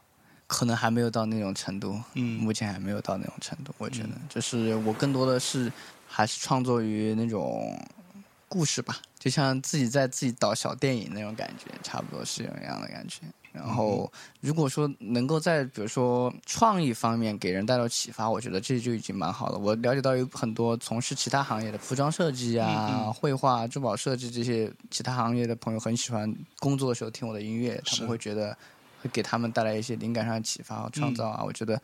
[0.46, 3.74] 可能还没有到那种程度，嗯目前还没有到那种程度。
[3.78, 5.72] 我觉得，就是我更多的是
[6.06, 7.78] 还是创作于那种
[8.48, 13.22] 故事吧，就像自己在自己导小电影那种感觉，差不多是有那样的感觉。
[13.52, 19.58] 然后，如果说能够在比如说创意方面给人带来启发，我觉得这就已经蛮好了。
[19.58, 28.54] 我了解到有很多从事其他行业的服装设计啊、嗯嗯绘画、珠宝设计这些其他行业的朋友，很喜欢工作的时候听我的音乐，他们会觉得
[29.06, 31.44] 会给他们带来一些灵感上的启发和创造啊。
[31.44, 31.80] 我觉得，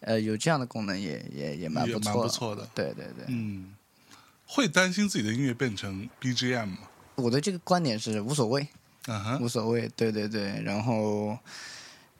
[0.00, 2.22] 呃，有这样的功能也也也蛮不错的。
[2.22, 2.68] 不错的。
[2.74, 3.74] 对对对，嗯，
[4.46, 6.78] 会担心自己的音乐变成 BGM 吗？
[7.14, 8.66] 我的这个观点是无所谓，
[9.06, 9.88] 嗯哼，无所谓。
[9.96, 11.38] 对对对，然后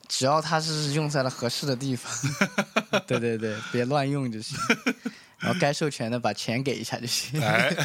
[0.06, 2.12] 只要它是用在了合适的地方，
[3.06, 4.56] 对对对，别乱用就行。
[5.40, 7.38] 然后该授权的把钱给一下就行。
[7.42, 7.76] 哎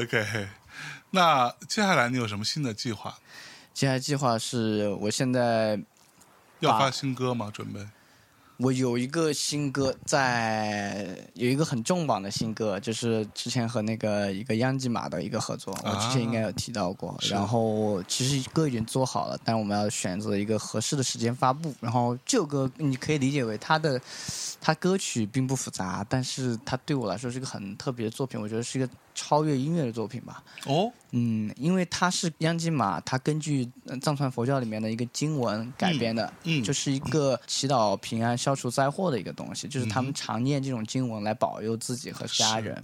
[0.00, 0.48] ，OK，
[1.10, 3.18] 那接下来你有什么新的计划？
[3.72, 5.80] 接下来计划是我现在
[6.60, 7.50] 要发新歌吗？
[7.52, 7.80] 准备？
[8.58, 17.16] 我有一个新歌在，有一个很重磅的新歌，就是之前和那个一个央吉玛的一个合作，我之前应该有提到过。
[17.20, 21.74] 是然后其实歌已经做好了，但我们要选择一个合适的时间发布。
[21.80, 23.98] 然后这首歌你可以理解为它的，
[24.60, 30.42] 它歌曲并不复杂，但是它对我来说是一个很特别的作品，我觉得是一个超越音乐的作品吧。
[30.66, 42.74] 哦，嗯，因为它是央吉玛，它根据呃藏传佛教里面的一个经文改编的，嗯就是一个祈祷平安、消除灾祸的一个东西，就是他嗯们常念这种经文来保佑自己和家人。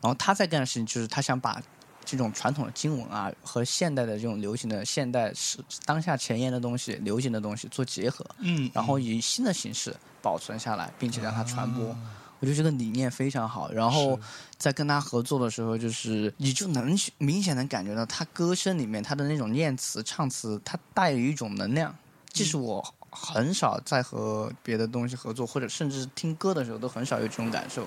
[0.00, 1.62] 然后他在干的事情就是他想把
[2.04, 11.96] 这种传统的经文啊和现代的这种流行的现代是当下前沿的东西、流行的东西做结合，嗯，然后以新的形式保存下来，并且让它传播。
[12.40, 13.70] 我觉得这个理念非常好。
[13.70, 14.18] 然后
[14.58, 21.94] 在跟他合作的时候，就是你就能明显能感觉到他歌声里面他的那种念词、唱词，它带有一种能量，
[22.32, 22.94] 这是我。
[23.14, 27.86] 很少在和别的东西合作，或者甚至听歌的时候都很少有这种感受，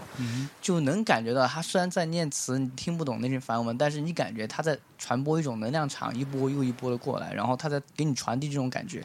[0.61, 9.03] 就能感觉到他虽然在念词，你听不懂那些梵文，但是你感觉他在传播一种能量场，一波又一波的过来，然后他在给你传递这种感觉。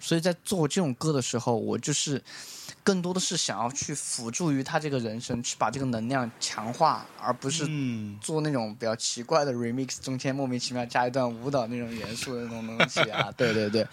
[0.00, 2.20] 所以在做这种歌的时候，我就是
[2.82, 7.66] 更多的是想要去辅助于他这个人生，去把这个能量强化，而不是
[8.20, 13.30] 做那种比较奇怪的 remix，中间莫名其妙加一段舞蹈那种元素的那种东西啊。
[13.36, 13.86] 对对对。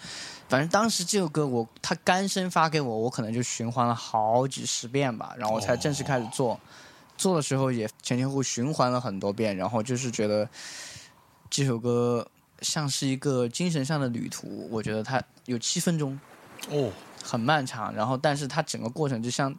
[0.48, 6.58] 反正当时这首歌我他干声发给我，我可能就循环了好几十遍吧，然后我才正式开始做。
[7.18, 10.48] 做的时候也前前后后循环了很多遍，然后就是觉得
[11.50, 12.26] 这首歌
[12.62, 14.68] 像是一个精神上的旅途。
[14.70, 16.18] 我觉得它有七分钟，
[16.70, 16.90] 哦，
[17.28, 17.94] 很漫长。
[17.94, 19.54] 然后，但是它整个过程就像。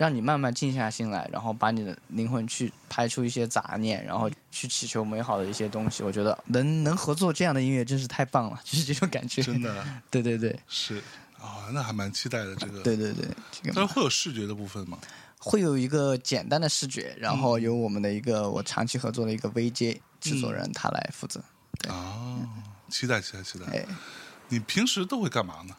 [0.00, 6.02] 让你慢慢静下心来，然后把你的灵魂去排除一些杂念，然后去祈求美好的一些东西。
[6.02, 9.42] 我觉得能能合作这样的音乐真是太棒了，就是这种感觉。
[9.42, 10.96] 真的，对对对，是
[11.38, 12.80] 啊，那还蛮期待的这个。
[12.80, 13.28] 对对对，
[13.74, 14.96] 但是会有视觉的部分吗？
[15.36, 21.44] 会有一个简单的视觉，然后由我们的一个我长期合作的一个 VJ 制作人他来负责。
[21.90, 22.48] 哦，
[22.88, 23.66] 期待期待期待！
[23.66, 23.84] 哎，
[24.48, 25.76] 你平时都会干嘛呢？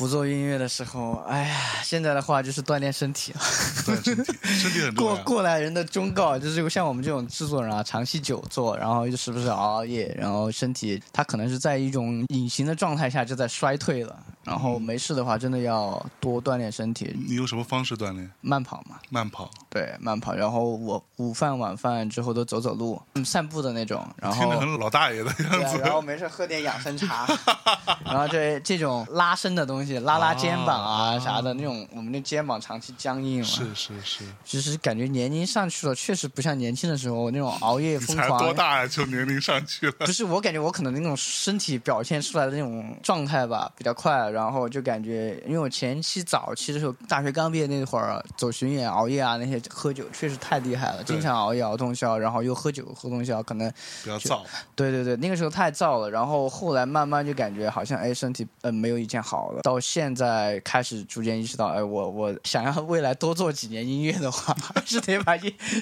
[0.00, 3.40] 不做音乐的时候，哎呀，现在的话就是锻炼身体了。
[3.84, 14.18] 锻炼身体，身体很过过来人的忠告就是，像我们这种制作人啊，长期久坐，然后又时不时熬夜，然后身体他可能是在一种隐形的状态下就在衰退了。
[14.42, 17.14] 然后没事的话，真的要多锻炼身体。
[17.28, 18.30] 你用什么方式锻炼？
[18.40, 18.96] 慢跑嘛。
[19.10, 19.50] 慢跑。
[19.68, 20.34] 对，慢跑。
[20.34, 24.06] 然后我午饭、晚饭之后都走走路，嗯散步的那种。
[24.16, 24.50] 然后。
[24.58, 25.78] 听老大爷的样子。
[25.78, 27.26] 然后没事喝点养生茶。
[28.04, 33.44] 然后这这种拉伸的东西，拉拉肩膀啊啥的，那种我们的肩膀长期僵硬了。
[33.44, 34.24] 是是是。
[34.44, 38.42] 其实感觉年龄上去了，确实不像年轻的时候那种熬夜疯狂。
[38.42, 38.86] 多大呀？
[38.86, 39.92] 就年龄上去了。
[40.00, 44.29] 不是，我感觉我可能那种身体表现出来的那种状态吧，比较快。
[44.30, 53.70] 然后就感觉，因为我前期早期的时候，大学刚毕业那会儿，走巡演、熬夜啊，那些喝酒确实太厉害了，经常熬夜熬通宵，然后又喝酒喝通宵，可能
[54.04, 54.40] 比较燥。
[54.74, 56.10] 对对对，那个时候太燥了。
[56.10, 59.62] 然后后来慢慢就感觉好像哎，身体嗯没有以前好了。
[59.62, 65.34] 到现在开始逐渐意识到，哎，我我想要未来多做几年音乐的话，还 是得把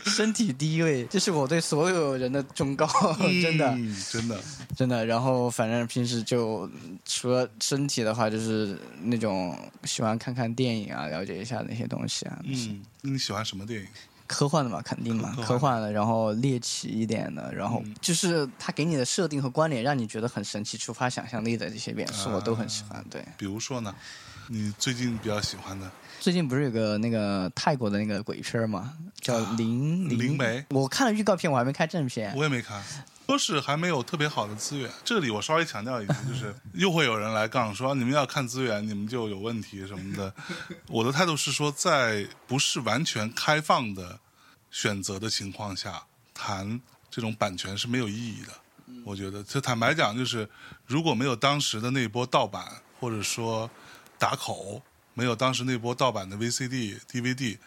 [0.04, 1.04] 身体第一位。
[1.06, 2.86] 这是我对所有人的忠告，
[3.42, 3.76] 真的，
[4.10, 4.40] 真的，
[4.76, 5.04] 真的。
[5.06, 6.68] 然后反正平时就
[7.04, 12.38] 除了身体的话，就是那种喜欢看看电影啊，了解一下那些东西啊。
[12.44, 13.86] 嗯，你喜欢什么电影？
[14.26, 23.02] 科幻的嘛，肯定嘛，科幻的，然后猎奇一点的，然后就是他给你的设定和关联，让你觉得很神奇、触发想象力的这些元素，我都很喜欢。
[23.08, 23.94] 对，比如说呢，
[24.48, 25.90] 你最近比较喜欢的？
[26.20, 30.60] 最近不是有个那个泰国的那个鬼片嘛，叫《灵灵媒》。
[30.76, 32.34] 我看了预告片，我还没看正片。
[32.36, 32.82] 我也没看。
[33.28, 40.34] 说是还没有特别好的资源，这里我稍微强调一句，就是又会有人来杠说你们要看资源，你们就有问题什么的。
[40.86, 44.18] 我的态度是说，在不是完全开放的
[44.70, 46.02] 选择的情况下，
[46.32, 48.52] 谈这种版权是没有意义的。
[49.04, 50.48] 我觉得，就坦白讲，就是
[50.86, 53.70] 如果没有当时的那波盗版或者说
[54.18, 54.80] 打口，
[55.12, 57.58] 没有当时那波盗版的 VCD、DVD，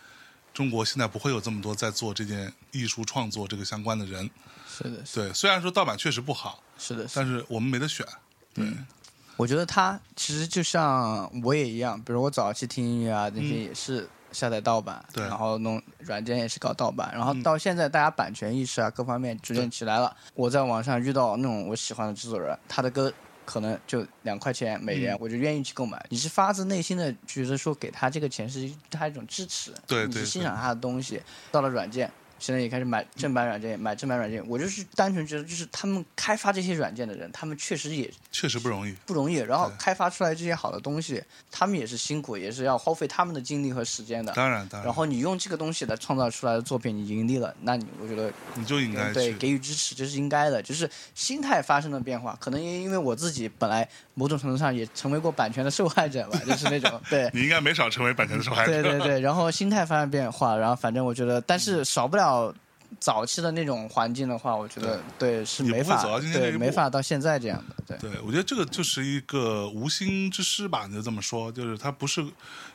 [0.54, 4.30] 中国现在不会有这么多在做这件艺术创作这个相关的人。
[4.68, 8.06] 是的，对，虽然说盗版确实不好，是的，但是我们没得选。
[8.54, 8.66] 对，
[9.38, 23.12] 我觉得他其实就像我也一样，比如我早期听音乐啊，那些也是下载盗版，对，然后弄软件也是搞盗版，然后到现在大家版权意识啊各方面逐渐起来了，我在网上遇到那种我喜欢的制作人，他的歌
[23.52, 26.02] 可能就两块钱美元，我就愿意去购买。
[26.10, 31.22] 你是发自内心的觉得说给他这个钱是他一种支持，对，你是欣赏他的东西，
[31.52, 32.10] 到了软件。
[32.42, 34.44] 现在也开始买正版软件，买正版软件。
[34.48, 39.36] 我就是单纯觉得，就是他们开发这些软件的人，他们确实也确实不容易，不容易。
[39.36, 44.34] 然后开发出来这些好的东西，他们也是辛苦，也是要耗费他们的精力和时间的。
[44.34, 44.86] 当然，当然。
[44.86, 50.60] 然后你用这个东西来创造出来的作品，你盈利了，那你我觉得你就应该对给予支持，这是应该的。
[50.64, 57.30] 就是心态发生了变化，可能因因为我自己本来某种程度上也成为过版权的受害者吧，就是那种 对。
[57.34, 58.72] 你应该没少成为版权的受害者。
[58.72, 62.31] 对对对，然后心态发生变化，然后反正我觉得，但是少不了。
[63.00, 67.98] 早期的那种环境的话，我觉得对是没法对没法到现在这样的。
[67.98, 72.26] 对，我觉得这个就是一个无心之失吧，你就这么说，就是他不是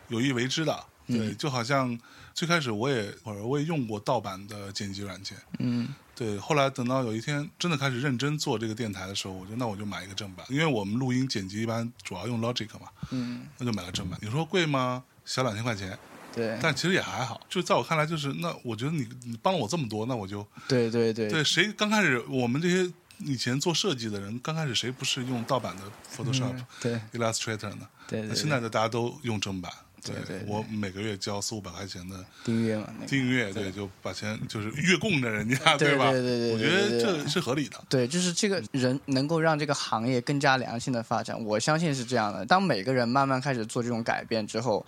[0.09, 0.85] 有意为之的。
[1.07, 1.97] 对，就好像
[2.35, 5.39] 最开始我也我也用过盗版的剪辑软件。
[5.59, 5.89] 嗯。
[6.17, 12.89] 对，后来等到有一天真的开始认真做这个电台的时候，我就那我就买一个正版，因为我们录音剪辑一般主要用 Logic 嘛。
[13.11, 13.47] 嗯。
[13.59, 14.19] 那就买了正版。
[14.23, 15.05] 你说贵吗？
[15.27, 15.97] 小两千块钱。
[16.37, 17.41] 对但其实也还好。
[17.49, 25.83] 就在我看来，就是那我觉得你你帮了我这么多，那我就对对对对谁刚开始我们这些以前做设计的人，刚开始谁不是用盗版的
[26.15, 27.89] Photoshop、嗯对 Illustrator 呢？
[28.07, 29.73] 对对对现在的大家都用正版。
[30.05, 36.13] 对对对我每个月交四五百块钱的订阅嘛，那个订阅，对，就把钱就是月供着人家， 对吧？
[36.13, 37.83] 对对对对我觉得这是合理的。
[37.89, 42.47] 对，就是这个人能够让这个行业更加良性的发展，我相信是这样的。
[42.47, 44.87] 当每个人慢慢开始做这种改变之后，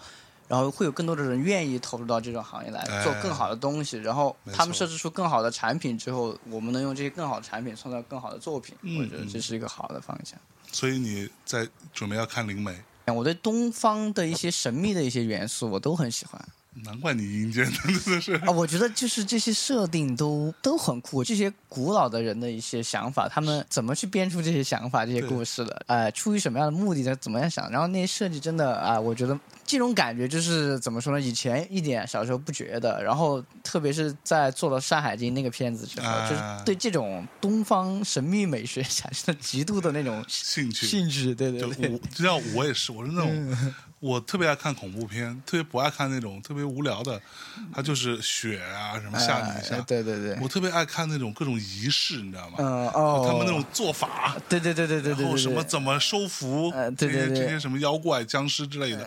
[0.49, 10.38] 然后会有更多的人愿意投入到这种行业来哎做更好的东西，然后他们设置出更好的产品之后，我们能用这些更好的产品创造更好的作品，嗯我觉得这是一个好的方向。
[10.72, 12.74] 所以你在准备要看灵媒，
[13.07, 16.42] 我对东方的一些神秘的一些元素，我都很喜欢。
[16.85, 18.35] 难怪你阴间的真的是。
[18.35, 25.83] 啊，我觉得就是这些设定都都很酷，这些古老的人的一些想法，他们怎么去编出这些想法、这些故事的？
[25.87, 27.70] 呃，出于什么样的目的，怎么样想？
[27.70, 31.20] 然后那些设计真的啊、我觉得这种感觉就是怎么说呢？
[31.20, 41.35] 以前一点小时候不觉得，然后特别是在做了《山海经》那个片子之后，啊就是对这种东方神秘美学产生了极度的那种兴趣兴趣。
[41.35, 43.57] 对对就对，我，就像我也是，我是那种，
[44.01, 47.20] 我特别爱看恐怖片，特别不爱看那种特别无聊的，
[47.74, 49.76] 它就是雪啊什么吓你一下。
[49.76, 52.57] 呃对对对，我特别爱看那种各种仪式，你知道吗？
[52.59, 59.07] 嗯哦，他们那种做法，对对对对对对对，然后什么怎么收服呃这些对对对这些什么妖怪、僵尸之类的，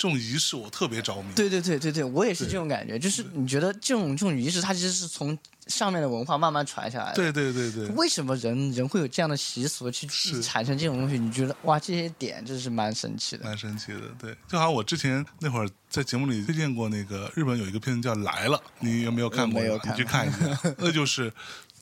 [0.00, 1.28] 这种仪式我特别着迷。
[1.36, 7.16] 对对对对对，我也是这种感觉，就是你觉得这种这种仪式，它其实是从上面的文化慢慢传下来的。
[7.16, 11.18] 对对对对，为什么人人会有这样的习俗去是产生这种东西？
[11.18, 13.44] 你觉得哇，这些点真是蛮神奇的。
[13.44, 14.00] 蛮神奇的。
[14.18, 19.60] 对，就好像我之前那会儿在节目里推荐过那个日本有一个片子叫《来了》，你有没有看过？
[19.60, 21.30] 没有看你去看一下， 那就是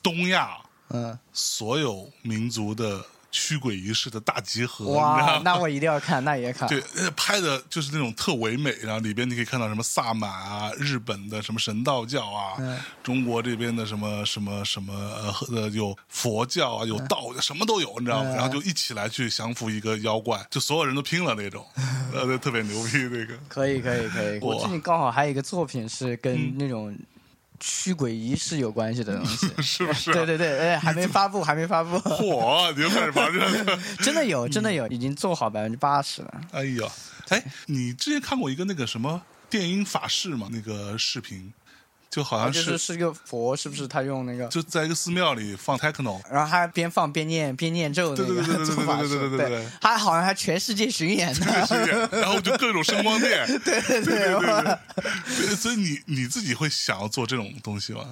[0.03, 0.57] 东亚
[0.89, 3.01] 嗯，所有民族的
[3.31, 6.67] 驱鬼仪式的大集合，哇，那我一定要看，那也看。
[6.67, 12.79] 对，呃拍的就是那种特唯美，然后里边你可以看到什么萨满啊、日本的什么神道教啊、嗯。
[13.03, 18.31] 中国这边的什么什么什么呃呃有佛教啊、有道教，什么都有，你知道吗？
[18.31, 18.35] 嗯。
[18.35, 21.65] 然后就一起来去降服一个妖怪，就所有人都拼了那种，
[22.13, 23.37] 呃，对特别牛逼那个。
[23.47, 26.19] 可以可以可以，我最近刚好还有一个作品是嗯。
[26.21, 26.95] 跟那种
[27.59, 29.47] 驱鬼仪式有关系的东西。
[29.61, 30.13] 是不是、啊？
[30.13, 33.79] 对对对，哎，还没发布，还没发布， 嚯，你又开始发这个？
[34.01, 36.41] 真的有，真的有，已经做好百分之八十了。
[36.51, 36.87] 哎呀，
[37.29, 40.47] 哎，你之前看过一个那个什么电音法事吗？
[40.51, 41.51] 那个视频，
[42.09, 43.87] 就好像是是一个佛，是不是？
[43.87, 51.65] 他用那个就在一个寺庙里放 techno，然后他边放边念边念咒的那对对对对对个做法对对对是，对对对他好像还全世界巡演呢。
[51.67, 51.75] 是
[52.11, 54.77] 然后就各种声光电，对对对对，
[55.25, 58.03] 对所以你你自己会想要做这种东西吗？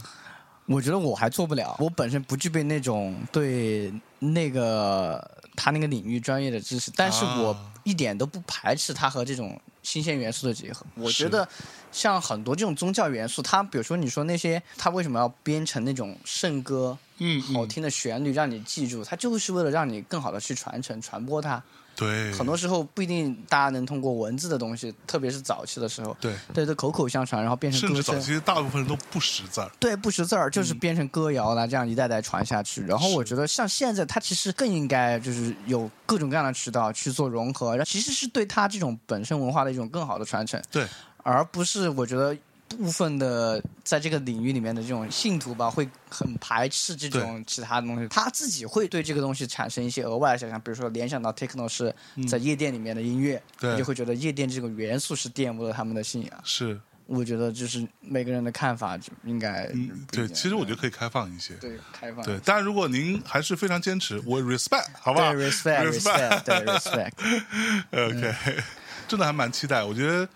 [0.68, 5.26] 我觉得我还做不了，我本身不具备那种对那个
[5.56, 9.58] 他那个领域专业的知识，但是啊我一点都不排斥他和这种
[9.88, 10.86] 新鲜元素的结合。
[10.96, 11.48] 我觉得
[11.94, 16.98] 像很多这种宗教元素，它比如说你说那些，它为什么要编成那种圣歌？
[17.20, 21.64] 嗯好听的旋律让你记住，它就是为了让你更好的去传承、传播它。
[21.98, 28.04] 对，很多时候不一定大家能通过文字的东西，特别是早期的时候，对，对对，口口相传，然后变成甚歌声。
[28.04, 32.84] 至早期大部分人都不识字儿，对，不识字儿就是变成歌谣啦，这样一代代传下去。
[32.84, 40.86] 然后我觉得像现在，它其实更应该就是有各种各样的渠道去做融合，然后其实是对它这种本身文化的一种更好的传承，对，
[41.24, 42.38] 而不是我觉得
[42.70, 51.94] 部分的在这个领域里面的这种信徒吧，会很排斥这种其他的东西，他自己会对这个东西产生一些额外的想象，比如说联想到 techno 是
[52.28, 53.72] 在夜店里面的音乐，对。
[53.72, 56.32] 你就会觉得夜店这个元素是玷污了他们的信仰。
[56.44, 61.54] 是，我觉得就是每个人的看法就应该嗯，对，其实我觉得可以开放一些。
[61.56, 68.64] 对开放对，当然，如果您还是非常坚持，我 respect，好不好？respect respect 对 respect，OK，
[69.08, 69.84] 真的还蛮期待。
[69.84, 70.28] 我觉得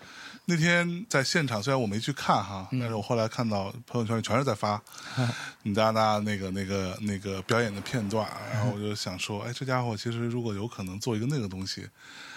[0.46, 4.82] 那天在现场，虽然我没去看哈，但是我后来看到朋友圈里全是在发
[5.64, 11.88] 你大大那个那个那个表演的片段，然后我就想说，哎，这家伙其实如果有可能做一个那个东西，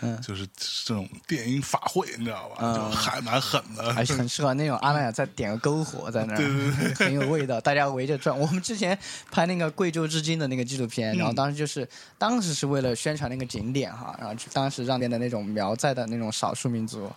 [0.02, 2.56] 嗯就是这种电音法会，你知道吧？
[2.60, 3.92] 嗯就还蛮狠的。
[3.92, 8.38] 还是很适合那种阿那亚再点个篝火在那儿， 对对很有味道，大家围着转。
[8.38, 8.96] 我们之前
[9.30, 11.88] 拍那个贵州之金的那个纪录嗯片，然后当时就是
[12.18, 17.10] 当时是为了宣传那个景点哈，然后就当时让边的那种苗寨的那种少数民族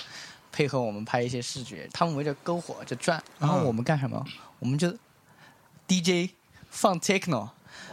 [0.51, 4.23] 配合我们拍一些视觉，他们围着篝火就转，然后嗯我们干什么？
[4.59, 4.91] 我们就
[5.87, 6.31] DJ
[6.69, 7.49] 放 techno，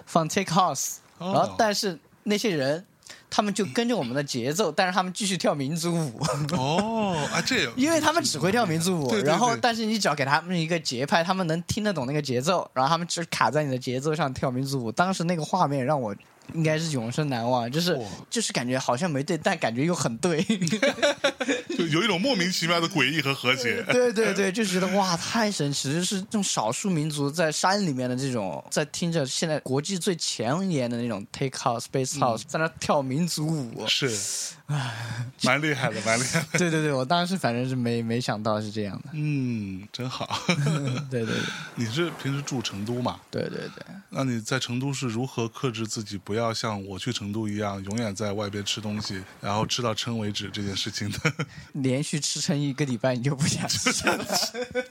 [0.06, 2.84] 放 tech house，哦然后但是那些人。
[3.28, 6.20] 他们就跟着我们的节奏，但是他们继续跳民族舞。
[6.56, 14.92] 哦，啊，这有 因为他们只会跳民族舞，对对对然后但是你只要给他们一个节拍，他们能听得懂那个节奏，然后他们只卡在你的节奏上跳民族舞。
[14.92, 16.14] 当时那个画面让我
[16.52, 20.42] 应该是永生难忘，就是就是感觉好像没对，但感觉又很对。
[21.76, 23.82] 就有一种莫名其妙的诡异和和谐。
[23.90, 25.94] 对对对，就觉得哇，太神奇了！
[25.94, 33.84] 就是这种少数民族在山里面的这种，在听着现在国际最前沿的那种 take house、space house，、在那跳民族舞。
[33.88, 34.08] 是，
[35.42, 36.46] 蛮厉害的，蛮厉害的。
[36.58, 39.08] 对对对，我当时反正是没没想到是这样的。
[39.12, 40.38] 嗯，真好。
[41.10, 41.36] 对对对
[41.74, 43.18] 你是平时住成都嘛？
[43.30, 43.84] 对对对。
[44.10, 51.32] 那你在成都是如何克制自己，不要像我去成都一样，永远在外边吃东西，然后吃到撑为止这件事情的，
[51.74, 54.24] 连续吃撑一个礼拜，你就不想吃了。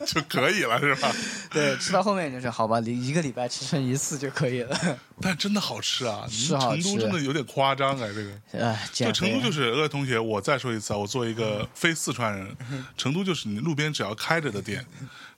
[0.06, 1.12] 就可以了，是吧？
[1.52, 5.00] 对，吃到后面就是好吧，一一个礼拜吃撑一次就可以了。
[5.22, 6.26] 但真的好吃啊！
[6.30, 8.66] 是好成都真的有点夸张哎，这个。
[8.66, 12.56] 哎，就成都就是各位同学，我再说一次啊，我作为一个非四川人，
[12.98, 14.86] 成都就是你路边只要开着的店，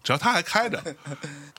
[0.04, 0.82] 只要它还开着，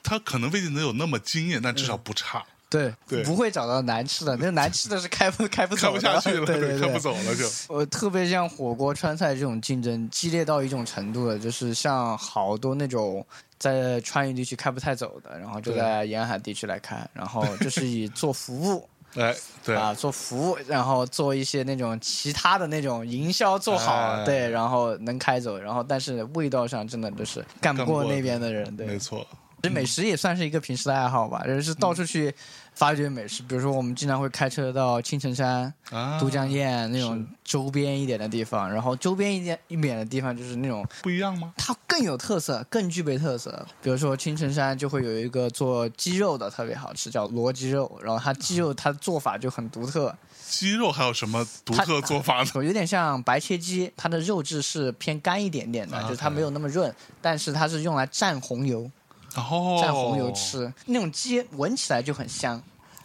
[0.03, 3.23] 它可能未必能有那么惊艳，但至少不差，对对。
[3.23, 7.45] 不会找到难吃的，那难吃的是开不 开不走的，不下去了，对对对，开不走了就。
[7.73, 13.25] 呃，特别像火锅、川菜这种竞争激烈到一种程度了，就是像好多那种
[13.57, 24.25] 在川渝地区开不太走的，然后就在沿海地区来开，然后就是以做服务哎，对，啊，做服务，然后做一些那种其他的那种营销做好，哎。
[24.25, 29.25] 对，然后能开走，然后但是味道上真的就是干不过那边的人，对，没错，
[29.61, 32.33] 其实美食也算是一个平时的爱好吧，就是到处去
[32.73, 33.41] 发掘美食。
[33.43, 41.53] 比如说，我们经常会开车到青城山、啊，都江堰那种周边一点的地方，然后周边一点一点的地方就是那种不一样吗？
[41.57, 43.65] 它更有特色，更具备特色。
[43.81, 50.15] 比如说青城山就会有一个做鸡肉的特别好吃，叫罗鸡肉，然后它鸡肉它做法就很独特，
[50.47, 52.49] 鸡肉还有什么独特做法呢？
[52.63, 58.89] 有点像白切鸡，它的肉质是偏干一点点的，啊就是它没有那么润，但是它是用来蘸红油。
[59.37, 62.61] 哦，蘸红油，吃，那种鸡闻起来就很香。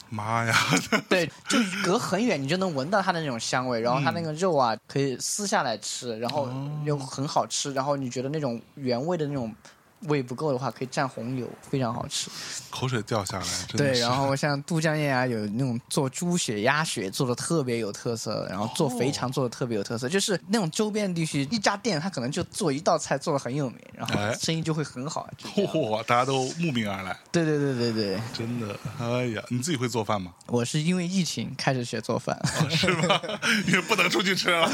[0.09, 0.55] 妈呀！
[1.09, 9.55] 对，就隔很远你就能闻到它的那种香味，然后它嗯那个肉啊可以撕下来吃，然后哦又很好吃，然后你觉得那种原味的那种
[10.05, 12.31] 味不够的话，可以蘸红油，非常好吃。
[12.71, 13.47] 口水掉下来，
[13.77, 25.29] 对，然后像都江堰啊，有那种做猪血、鸭血做的特别有特色，然后做肥肠做的特别有特色，就是那种周边地区一家店，它可能就做一道菜做的很有名，然后哎生意就会很好。
[25.55, 30.33] 嚯， 大家都慕名而来，对对对对对，真的，哎呀，你自己会做饭吗？
[30.47, 32.39] 我是因为疫情开始学做饭。
[32.71, 33.21] 是吗？
[33.69, 34.69] 因为不能出去吃了。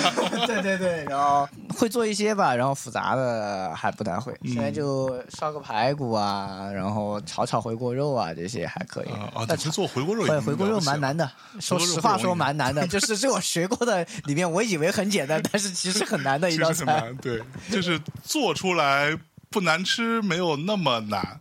[0.47, 4.33] 对对对，然后会做一些吧，然后复杂的还不太会。
[4.43, 9.09] 嗯现在就烧个排骨啊，然后炒炒回锅肉啊，这些还可以。
[9.09, 9.45] 啊啊！
[9.47, 17.12] 但你会做回锅肉回锅肉蛮难的，说实话说蛮难的，就是这我学过的里面，我以为很简单，但是其实很难的一道菜。
[17.23, 19.16] 对，就是做出来
[19.51, 21.40] 不难吃，没有那么难，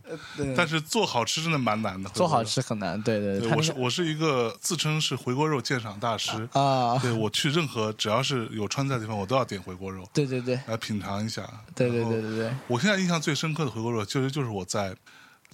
[0.56, 2.08] 但是做好吃真的蛮难的。
[2.10, 2.42] 做好。
[2.42, 6.48] 吃很难，对对对，我是我是一个自称是回锅肉鉴赏大师。
[6.52, 11.42] 啊，对我去任何只要是有川菜的地方，我都要点回锅肉对对对来品尝一下。
[11.74, 14.96] 对对对对对，我现在印象最深刻的回锅肉，其实就是我在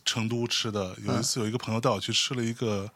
[0.05, 0.95] 成都吃的。
[1.05, 2.89] 有一次有一个朋友带我去吃了一个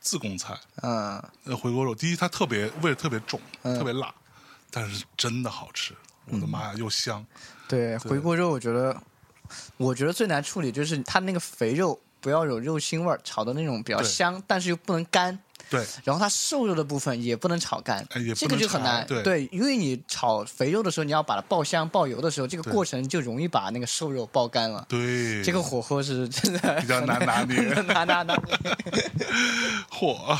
[0.00, 1.94] 自贡菜，嗯，呃，回锅肉。
[1.94, 4.14] 第一，它特别味特别重，嗯特别辣，
[4.70, 5.94] 但是真的好吃。
[6.26, 7.24] 我的妈呀，又香！
[7.68, 8.96] 对回锅肉，我觉得
[9.76, 15.38] 我觉得最难处理就是它那个肥肉不要有肉腥味儿，炒的那种比较香，但是又不能干。
[15.68, 19.04] 对，然后它瘦肉的部分也不能炒干，哎这个就很难。
[19.04, 24.86] 柴对因为你炒肥肉的时候，你要把它爆香、爆油的时候，这个过程就容易把那个瘦肉爆干了。
[24.88, 28.58] 对， 这个火候是真的比较难拿捏 难拿拿捏。
[29.90, 30.38] 嚯，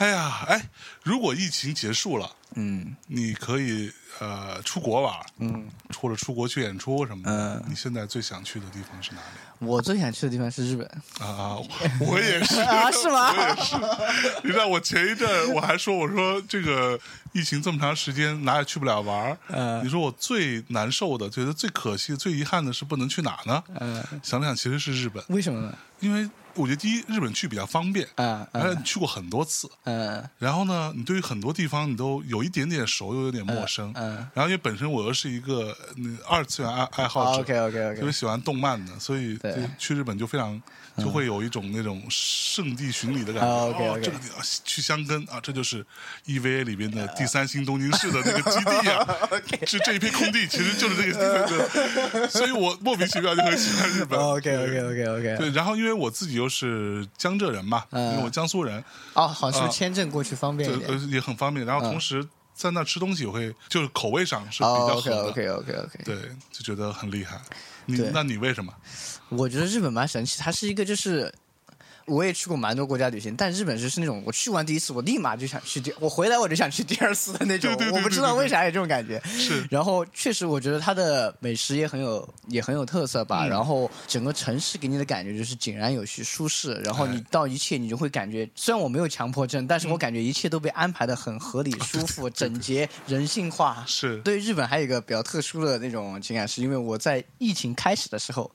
[0.00, 0.68] 哎呀，哎，
[1.02, 7.30] 如果疫情结束了，嗯你可以呃出国玩，嗯，或者出国去演出什么的。
[7.56, 9.66] 嗯你现在最想去的地方是哪里？
[9.66, 10.86] 我最想去的地方是日本
[11.20, 11.58] 啊，
[12.00, 13.28] 我也是， 啊，是吗？
[13.36, 13.76] 我也是。
[14.42, 16.98] 你知道，我前一阵我还说，我说这个
[17.32, 19.36] 疫情这么长时间，哪也去不了玩儿。
[19.48, 23.62] 嗯你说我最难受的，觉得最可惜、最遗憾的是不能去哪呢？
[23.78, 25.76] 嗯，想了想，其实是日本，为什么呢？
[26.00, 28.62] 因为我觉得第一，日本去比较方便，嗯嗯。
[28.62, 29.70] 而且你去过很多次。
[29.84, 30.22] 嗯。
[30.38, 33.92] 然后呢，你对于很多地方你都有一点点熟，又有点陌生。
[33.96, 39.38] 嗯然后因为本身我又是一个嗯二次元爱爱好者，，OK OK 特别 OK，喜欢动漫的，所以
[39.78, 40.60] 去日本就非常
[40.96, 43.98] 就会有一种那种圣地巡礼的感觉。
[44.00, 45.84] 这个地方去香根啊，这就是
[46.26, 49.06] EVA 里边的第三星东京市的那个基地啊，
[49.66, 51.58] 是这一片空地，其实就是这个地方
[52.12, 52.28] 的。
[52.28, 54.18] 所以我莫名其妙就很喜欢日本。
[54.18, 58.82] OK OK OK OK，对，然后因为我自己又是江浙人嘛，嗯因为我江苏人，
[59.14, 61.10] 哦，好，是不啊是签证过去方便一点？
[61.10, 61.64] 也很方便。
[61.66, 62.26] 然后同时
[62.60, 65.54] 在那吃东西，我会就是口味上是比哦较合，OK 的。
[65.56, 66.16] OK OK OK，对，
[66.52, 67.40] 就觉得很厉害。
[67.86, 68.70] 你那你为什么？
[69.30, 71.32] 我觉得日本蛮神奇，它是一个就是
[72.06, 77.74] 我也去过蛮多国家旅行，但日本就是那种我去完第一次，我立马就想去第，我回来我就想去第二次的那种。
[77.76, 79.20] 对对对我不知道为啥有这种感觉。
[79.24, 83.46] 是然后确实，我觉得它的美食也很有也很有特色吧。
[83.46, 86.74] 嗯然后整个城市给你的感觉就是井然有序、舒适。
[86.84, 93.84] 然后你哎到一切，你就会感觉，虽然我没有强迫症，但是我感觉一切都被安排的很合理、舒服、整洁、人性化。
[93.86, 98.50] 是，对日本还有一个比较特殊的那种情感，是因为我在疫情开始的时候，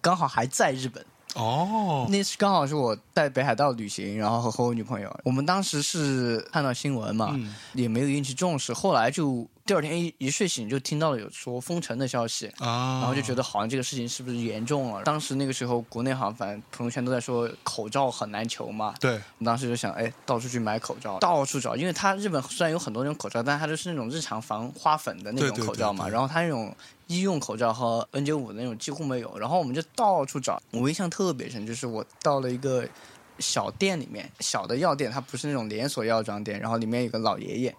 [0.00, 1.04] 刚好还在日本。
[1.38, 7.54] 哦，那次刚好是我在北海道旅行，然后和和我女朋友，我们当时是看到新闻嘛，嗯。
[7.74, 12.46] 也没有引起重视，后来就第二天一一睡醒就听到了有说封城的消息。
[12.56, 15.02] 啊，然后就觉得好像这个事情是不是严重了？
[15.04, 18.94] 当时那个时候，国内好像反正朋友圈都在说口罩很难求嘛。
[18.98, 26.06] 对，我当时就想，哎，到处去买口罩，到处找，因为它日本虽然有很多种口罩，但它就是那种日常防花粉的那种口罩嘛。
[26.06, 26.74] 对对然后它那种
[27.06, 30.58] 医用口罩和 N95 的那种几乎没有，然后我们就到处找。
[30.70, 32.88] 我印象特别深，就是我到了一个
[33.38, 37.76] 小店里面，小的药店，它不是那种连锁药妆店，然后里面有个老爷爷。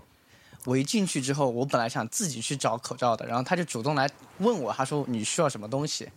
[0.69, 4.07] 我一进去之后，我本来想自己去找口罩的，然后他就主动来
[4.37, 6.07] 问我，他说你需要什么东西？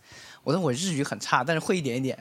[0.44, 2.18] 我说我日语很差，但是会一点一点，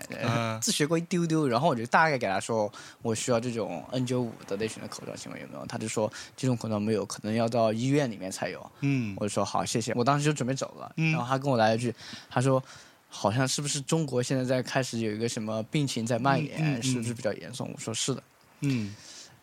[0.61, 2.71] 自学过一丢丢，然后我就大概给他说
[3.01, 5.65] 我需要这种 N95 的类型的口罩，请问有没有？
[5.65, 8.71] 他就说这种口罩没有，可能要到医院里面才有。
[8.79, 9.91] 嗯我就说好，谢谢。
[9.95, 11.93] 我当时就准备走了，嗯然后他跟我来一句，
[12.29, 12.63] 他说
[13.09, 17.69] 好像是不是中国现在在开始有一个什么病情在蔓延，嗯嗯嗯是不是比较严重？
[17.73, 18.23] 我说是的。
[18.59, 18.95] 嗯，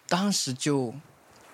[0.09, 0.95] 当时就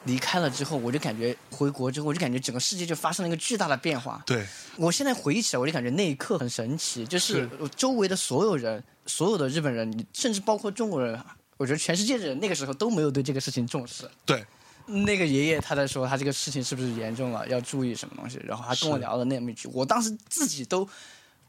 [0.05, 4.23] 离开了之后，我就感觉回国之后，我就感觉整个世界就发生了一个巨大的变化。
[4.27, 4.47] 对，
[4.77, 11.19] 我现在回忆起来，我就感觉那一刻很神奇，就是周围的所有人，所有的日本人，甚至包括中国人，
[11.57, 14.09] 我觉得全世界的人那个时候都没有对这个事情重视。
[14.27, 14.45] 对，
[14.87, 20.89] 那个爷爷他在说他这个事情是不是严重了，要注意什么东西，然后他跟我聊了那么一句，我当时自己都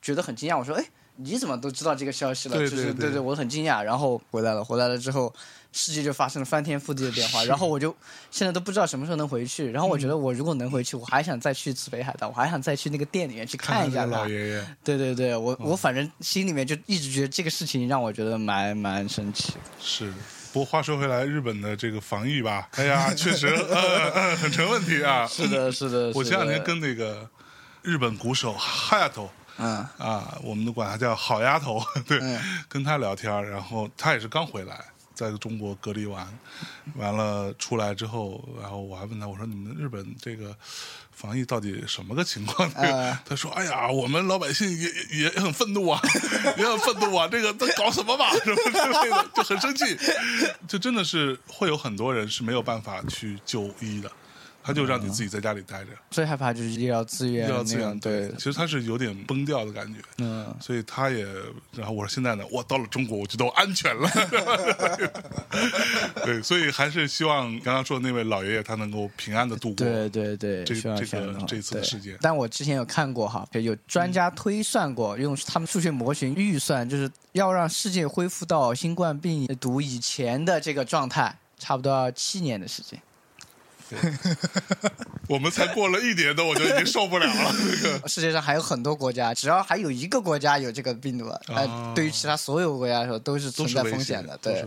[0.01, 0.85] 觉得很惊讶，我说哎。
[1.17, 2.57] 你怎么都知道这个消息了？
[2.57, 3.81] 对就是对对我很惊讶。
[3.81, 5.33] 然后回来了，回来了之后，
[5.71, 7.43] 世界就发生了翻天覆地的变化。
[7.45, 7.95] 然后我就
[8.31, 9.71] 现在都不知道什么时候能回去。
[9.71, 14.27] 然后我觉得我如果能回去，我还想再去一次北海道，我还想再去那个店里面去看一下老。
[14.27, 19.59] 爷爷，对对对，我、嗯我反正心里面就一直觉得这个事情让我觉得蛮蛮神奇的。
[19.79, 20.13] 是。
[20.51, 25.27] 不过话说回来，日本的这个防疫吧， 哎呀，确实呃呃 很成问题啊。
[25.27, 26.11] 是的，是的。
[26.13, 27.29] 我是的前两天跟那个
[27.81, 34.83] 日本鼓手哈亚头嗯啊，我们都管她叫好丫头， 对，嗯跟她聊天儿，然后她也是刚回来，
[35.13, 36.27] 在中国隔离完，
[36.95, 40.55] 完了出来之后，然后我还问她，我说你们日本这个
[41.11, 42.69] 防疫到底什么个情况？
[42.75, 46.01] 嗯他说，哎呀，我们老百姓也也也很愤怒啊，
[46.57, 49.97] 也很愤怒啊，这个在搞什么吧，什么之类的，就很生气，
[50.67, 54.11] 就真的是会有很多人是没有办法去就医的。
[54.65, 61.23] 他就让你自己在家里待着，最害怕就是医疗资源医疗资源，对其，实他是有点崩掉的感觉，嗯，所以他也，
[61.73, 64.09] 然后我说现在呢，我到了中国，我觉得我安全了。
[66.25, 69.85] 对，所以还是希望刚刚说的那位老爷爷他能够平安的度过。
[69.85, 82.99] 对对对，这希望这个这次的对事件但我之前有看过哈，有专家推算过，用他们数学模型预算，就是要让世界恢复到新冠病毒以前的这个状态，差不多要七年的时间。
[85.27, 87.51] 我们才过了一年多，我就已经受不了了。
[87.81, 88.07] 这个。
[88.07, 91.31] 世界上还有很多国家，只要还有一个国家有这个病毒，
[91.95, 94.65] 对于其他所有国家来说都是都存在风险的，对。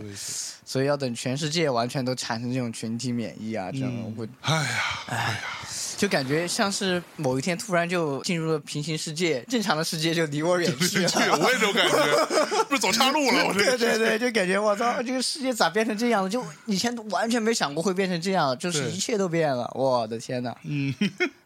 [0.65, 4.13] 所以要等全世界完全都产生这种群体免疫啊，这种嗯。
[4.15, 5.39] 我哎呀，哎呀，
[5.99, 11.37] 就感觉像是某一天突然就进入了平行世界，正常的世界就离我远去这了。
[11.37, 16.29] 我也这种感觉， 不是走岔路了，我这对对对，就感觉我操，这个世界咋变成这样了？
[16.29, 19.69] 就以前完全没想过会变成这样，就是一切都变了。
[19.75, 20.95] 我的天哪，嗯。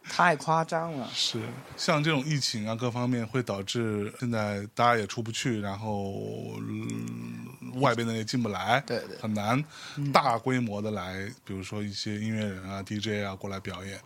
[0.06, 1.08] 太夸张了。
[1.16, 1.40] 是，
[1.78, 6.12] 像这种疫情啊，各方面会导致现在大家也出不去，然后、
[6.58, 7.48] 嗯
[7.80, 9.64] 外边的也进不来，对对很难
[10.12, 13.98] 大规模的来，比如说一些音乐人啊、DJ 啊过来表演。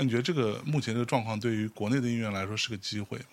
[0.00, 3.24] 那你觉得这个目前这个状况对于国内的音乐人来说是个机会吗？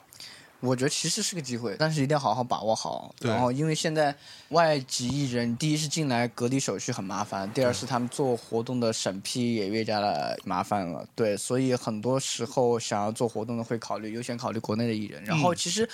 [0.59, 3.13] 我觉得其实是个机会，但是一定要好好把握好。
[3.19, 4.13] 对然后，因为现在
[4.49, 11.07] 外籍艺人，第一是进来隔离手续很麻烦，第二是他们做活动的审批也越加的麻烦了。
[11.15, 15.23] 对，所以很多时候想要做活动的会考虑优先考虑国内的艺人。
[15.23, 15.87] 然后，其实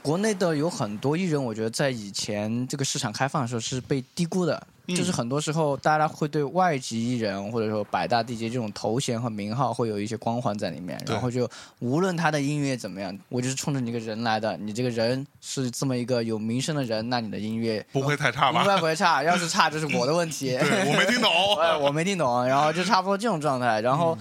[0.00, 4.64] 国内的有很多艺人，我觉得在以前这个市场开放的时候是被低估的。
[4.96, 14.56] 就是很多时候，大家会对外籍艺人或者说百大 DJ 这种头衔和名号会有一些光环在里面，然后就无论他的音乐怎么样，我就是冲着你这个人来的。
[14.56, 18.62] 你这个人是这么一个有名声的人，那你的音乐不会太差吧？
[18.62, 20.56] 不会不会差，要是差就是我的问题。
[20.58, 21.30] 对我没听懂。
[21.60, 23.80] 哎，我没听懂，然后就差不多这种状态。
[23.80, 24.16] 然后，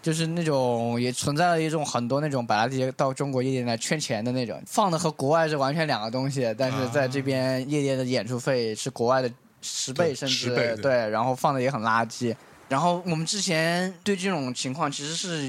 [0.00, 9.30] 就是那种也存在了一种很多那种把它到中国夜店来圈钱的那种，放的和国外是完全两个东西，但是在这边夜店的演出费是国外的
[9.62, 12.34] 十倍甚10倍对至对，然后放的也很垃圾。
[12.68, 15.46] 然后我们之前对这种情况其实是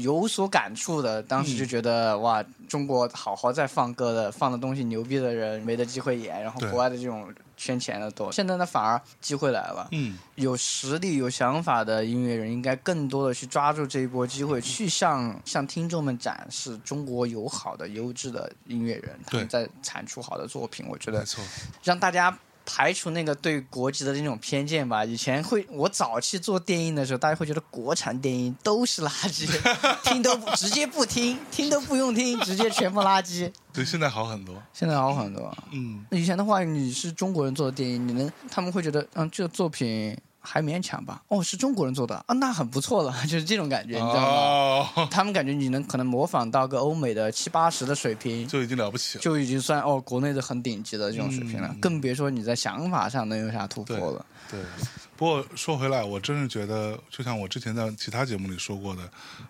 [0.00, 8.32] 有所感触的，当时就觉得、哇，中国好好在放歌的，放的东西牛逼的人没得机会演，然后国外的这种圈钱的多。
[8.32, 20.86] 现在呢，反而机会来了，嗯，有实力、有想法的音乐人应该更多的去抓住这一波机会，去向向听众们展示中国有好的、优质的音乐人，他们在产出好的作品。
[20.88, 21.22] 我觉得
[21.82, 22.34] 让大家
[22.66, 25.04] 排除那个对国籍的那种偏见吧。
[25.04, 29.46] 以前会，我早期做电音的时候，大家会觉得国产电音都是垃圾，
[30.04, 33.50] 听都不直接不听，听都不用听，直接全部垃圾。
[33.72, 35.54] 对，现在好很多，现在好很多。
[35.72, 41.22] 嗯，以前的话，你是中国人做的电影，你能他们会觉得，嗯，这个作品还勉强吧？
[41.28, 44.90] 哦，是中国人做的啊，那很不错了， 就是这种感觉，你知道吗？
[44.94, 54.24] 哦，他们感觉你能可能模仿到个欧美的七八十的水平，就已经了不起了，就已经算哦国内的很顶级的这种水平了，嗯更别说你在想法上能有啥突破了。
[54.50, 54.60] 对。
[55.16, 59.02] 不过说回来，我真是觉得，就像我之前在其他节目里说过的，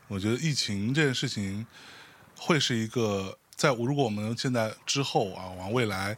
[0.09, 1.67] 我觉得疫情这件事情
[2.39, 6.15] 会是一个，在如果我们现在之后啊，往未来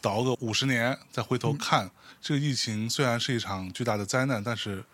[0.00, 1.90] 倒个五十年，再回头看、
[2.20, 4.84] 这个疫情，虽然是一场巨大的灾难，但是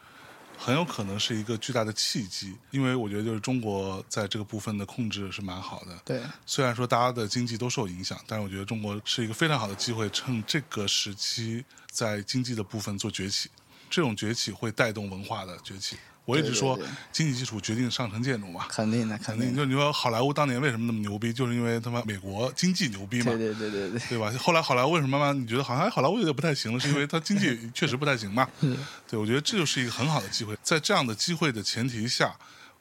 [0.59, 5.99] 很有可能是一个巨大的契机，因为我觉得就是中国在这个部分的控制是蛮好的。
[6.05, 13.51] 对，虽然说大家的经济都受影响，但是我觉得中国是一个非常好的机会，趁这个时期在经济的部分做崛起。
[13.91, 15.97] 这种崛起会带动文化的崛起。
[16.25, 16.79] 我一直说
[17.11, 18.67] 经济基础决定上层建筑嘛。
[18.69, 24.33] 肯定的，肯肯定，就你说好莱坞当年为什么那么牛逼，就是因为他妈美国经济牛逼嘛，对对对对对， 对吧？
[24.39, 28.49] 后来好莱坞为什么慢慢你觉得好像哎好莱坞有点不太行了，是因为它经济 确实不太行嘛？
[29.11, 32.35] 对，我觉得这就是一个很好的机会，在这样的机会的前提下，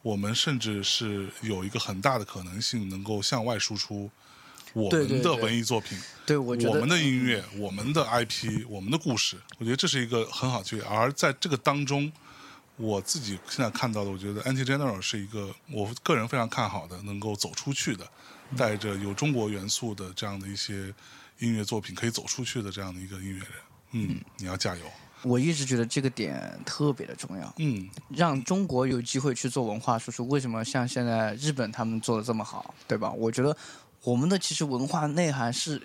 [0.03, 4.09] 我们甚至是有一个很大的可能性能够向外输出
[4.73, 5.97] 我们的文艺作品。
[6.25, 10.81] 对我觉得我们的音乐、我们的 IP、我们的故事，我觉得这是一个很好的机会。
[10.83, 12.09] 而在这个当中，
[12.81, 18.05] 我自己现在看到的，我觉得 Anti General 是一个我个人非常看好的，能够走出去的，
[18.57, 20.93] 带着有中国元素的这样的一些
[21.39, 23.47] 音乐作品可以走出去的这样的一个音乐人。
[23.91, 24.83] 嗯，你要加油。
[25.23, 30.27] 我一直觉得这个点特别的重要，嗯，让中国有机会去做文化输出。
[30.27, 33.11] 为什么像现在日本他们做的这么好，对吧？
[33.11, 33.55] 我觉得
[34.01, 35.79] 我们的其实文化内涵是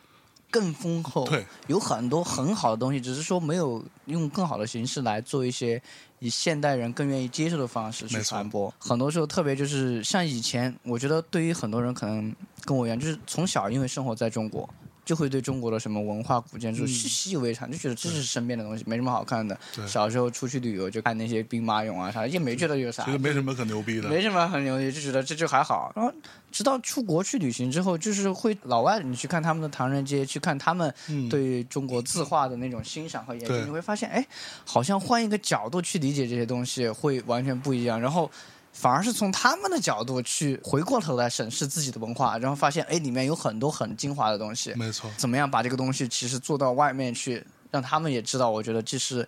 [0.56, 5.80] 更丰厚，对，有很多很好的东西，只是说没有用更好的形式来做一些
[6.20, 8.72] 以现代人更愿意接受的方式去传播。
[8.78, 12.34] 很多时候，特别就是像以前，我觉得对于很多人可能
[12.64, 14.66] 跟我一样，就是从小因为生活在中国。
[15.06, 19.56] 就会对中国的什么文化古建筑嗯是习以为常，就觉得这是身边的东西，没什么好看的。
[19.86, 24.08] 小时候出去旅游就看那些兵马俑啊啥，也没觉得有啥觉，得没什么可牛逼的。
[24.08, 25.92] 没什么很牛逼，就觉得这就还好。
[25.94, 26.12] 然后
[26.50, 34.26] 直到出国去旅行之后，就是会老外你去看他们的唐人街，去看他们嗯，对中国字画的那种欣赏和研对究，你会发现，哎，
[34.64, 38.00] 好像换一个角度去理解这些东西会完全不一样。
[38.00, 38.28] 然后
[38.76, 44.74] 反而是从他们的角度去回过头来审视自己的文化，然后发现，哎，里面有很多很精华的东西。
[44.76, 45.10] 没错。
[45.16, 48.50] 怎么样把这个东西其实做到外面去，让他们也知道？
[48.50, 49.26] 我觉得这是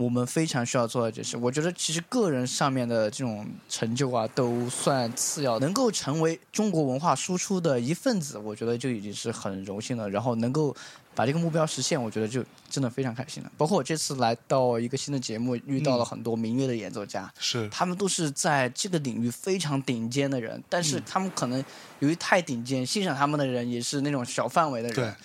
[0.00, 1.36] 我们非常需要做的就是。
[1.36, 10.08] 我觉得其实个人上面的这种成就啊，都算次要，能够成为中国文化输出的一份子，我觉得就已经是很荣幸了。
[10.08, 10.74] 然后能够
[11.14, 13.52] 把这个目标实现，我觉得就真的非常开心了。
[13.58, 21.62] 包括我这次来到一个新的节目，遇到了很多民乐的演奏家，是，他们都是在这个领域非常顶尖的人，但嗯是他们可能
[21.98, 25.16] 由于太顶尖，欣赏他们的人也是那种小范围的对人，，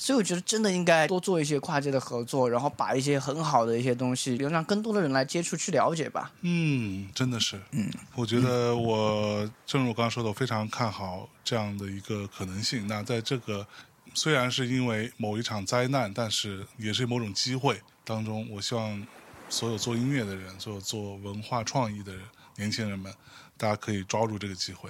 [0.00, 6.32] 所以我觉得真的应该多做一些跨界的合作，然后把一些很好的一些东西，让更多的人来接触去了解吧。
[6.42, 12.86] 嗯，真的是，嗯，我觉得我正如我刚刚说的，我非常看好这样的一个可能性。
[12.86, 13.66] 那在这个
[14.14, 19.04] 虽然是因为某一场灾难，但是也是某种机会当中，我希望
[19.48, 22.22] 所有做音乐的人，所有做文化创意的人
[22.56, 23.12] 年轻人们，
[23.56, 24.88] 大家可以抓住这个机会，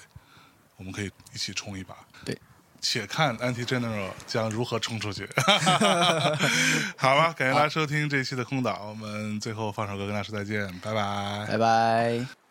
[0.77, 1.97] 我们可以一起冲一把。
[2.81, 2.83] 对。
[2.83, 5.29] 且看 Anti General 将如何冲出去。
[6.97, 11.47] 好吧，感谢大家收听这一期的空岛，我们最后放首歌跟大家说再见，拜拜。
[11.49, 12.48] 拜拜。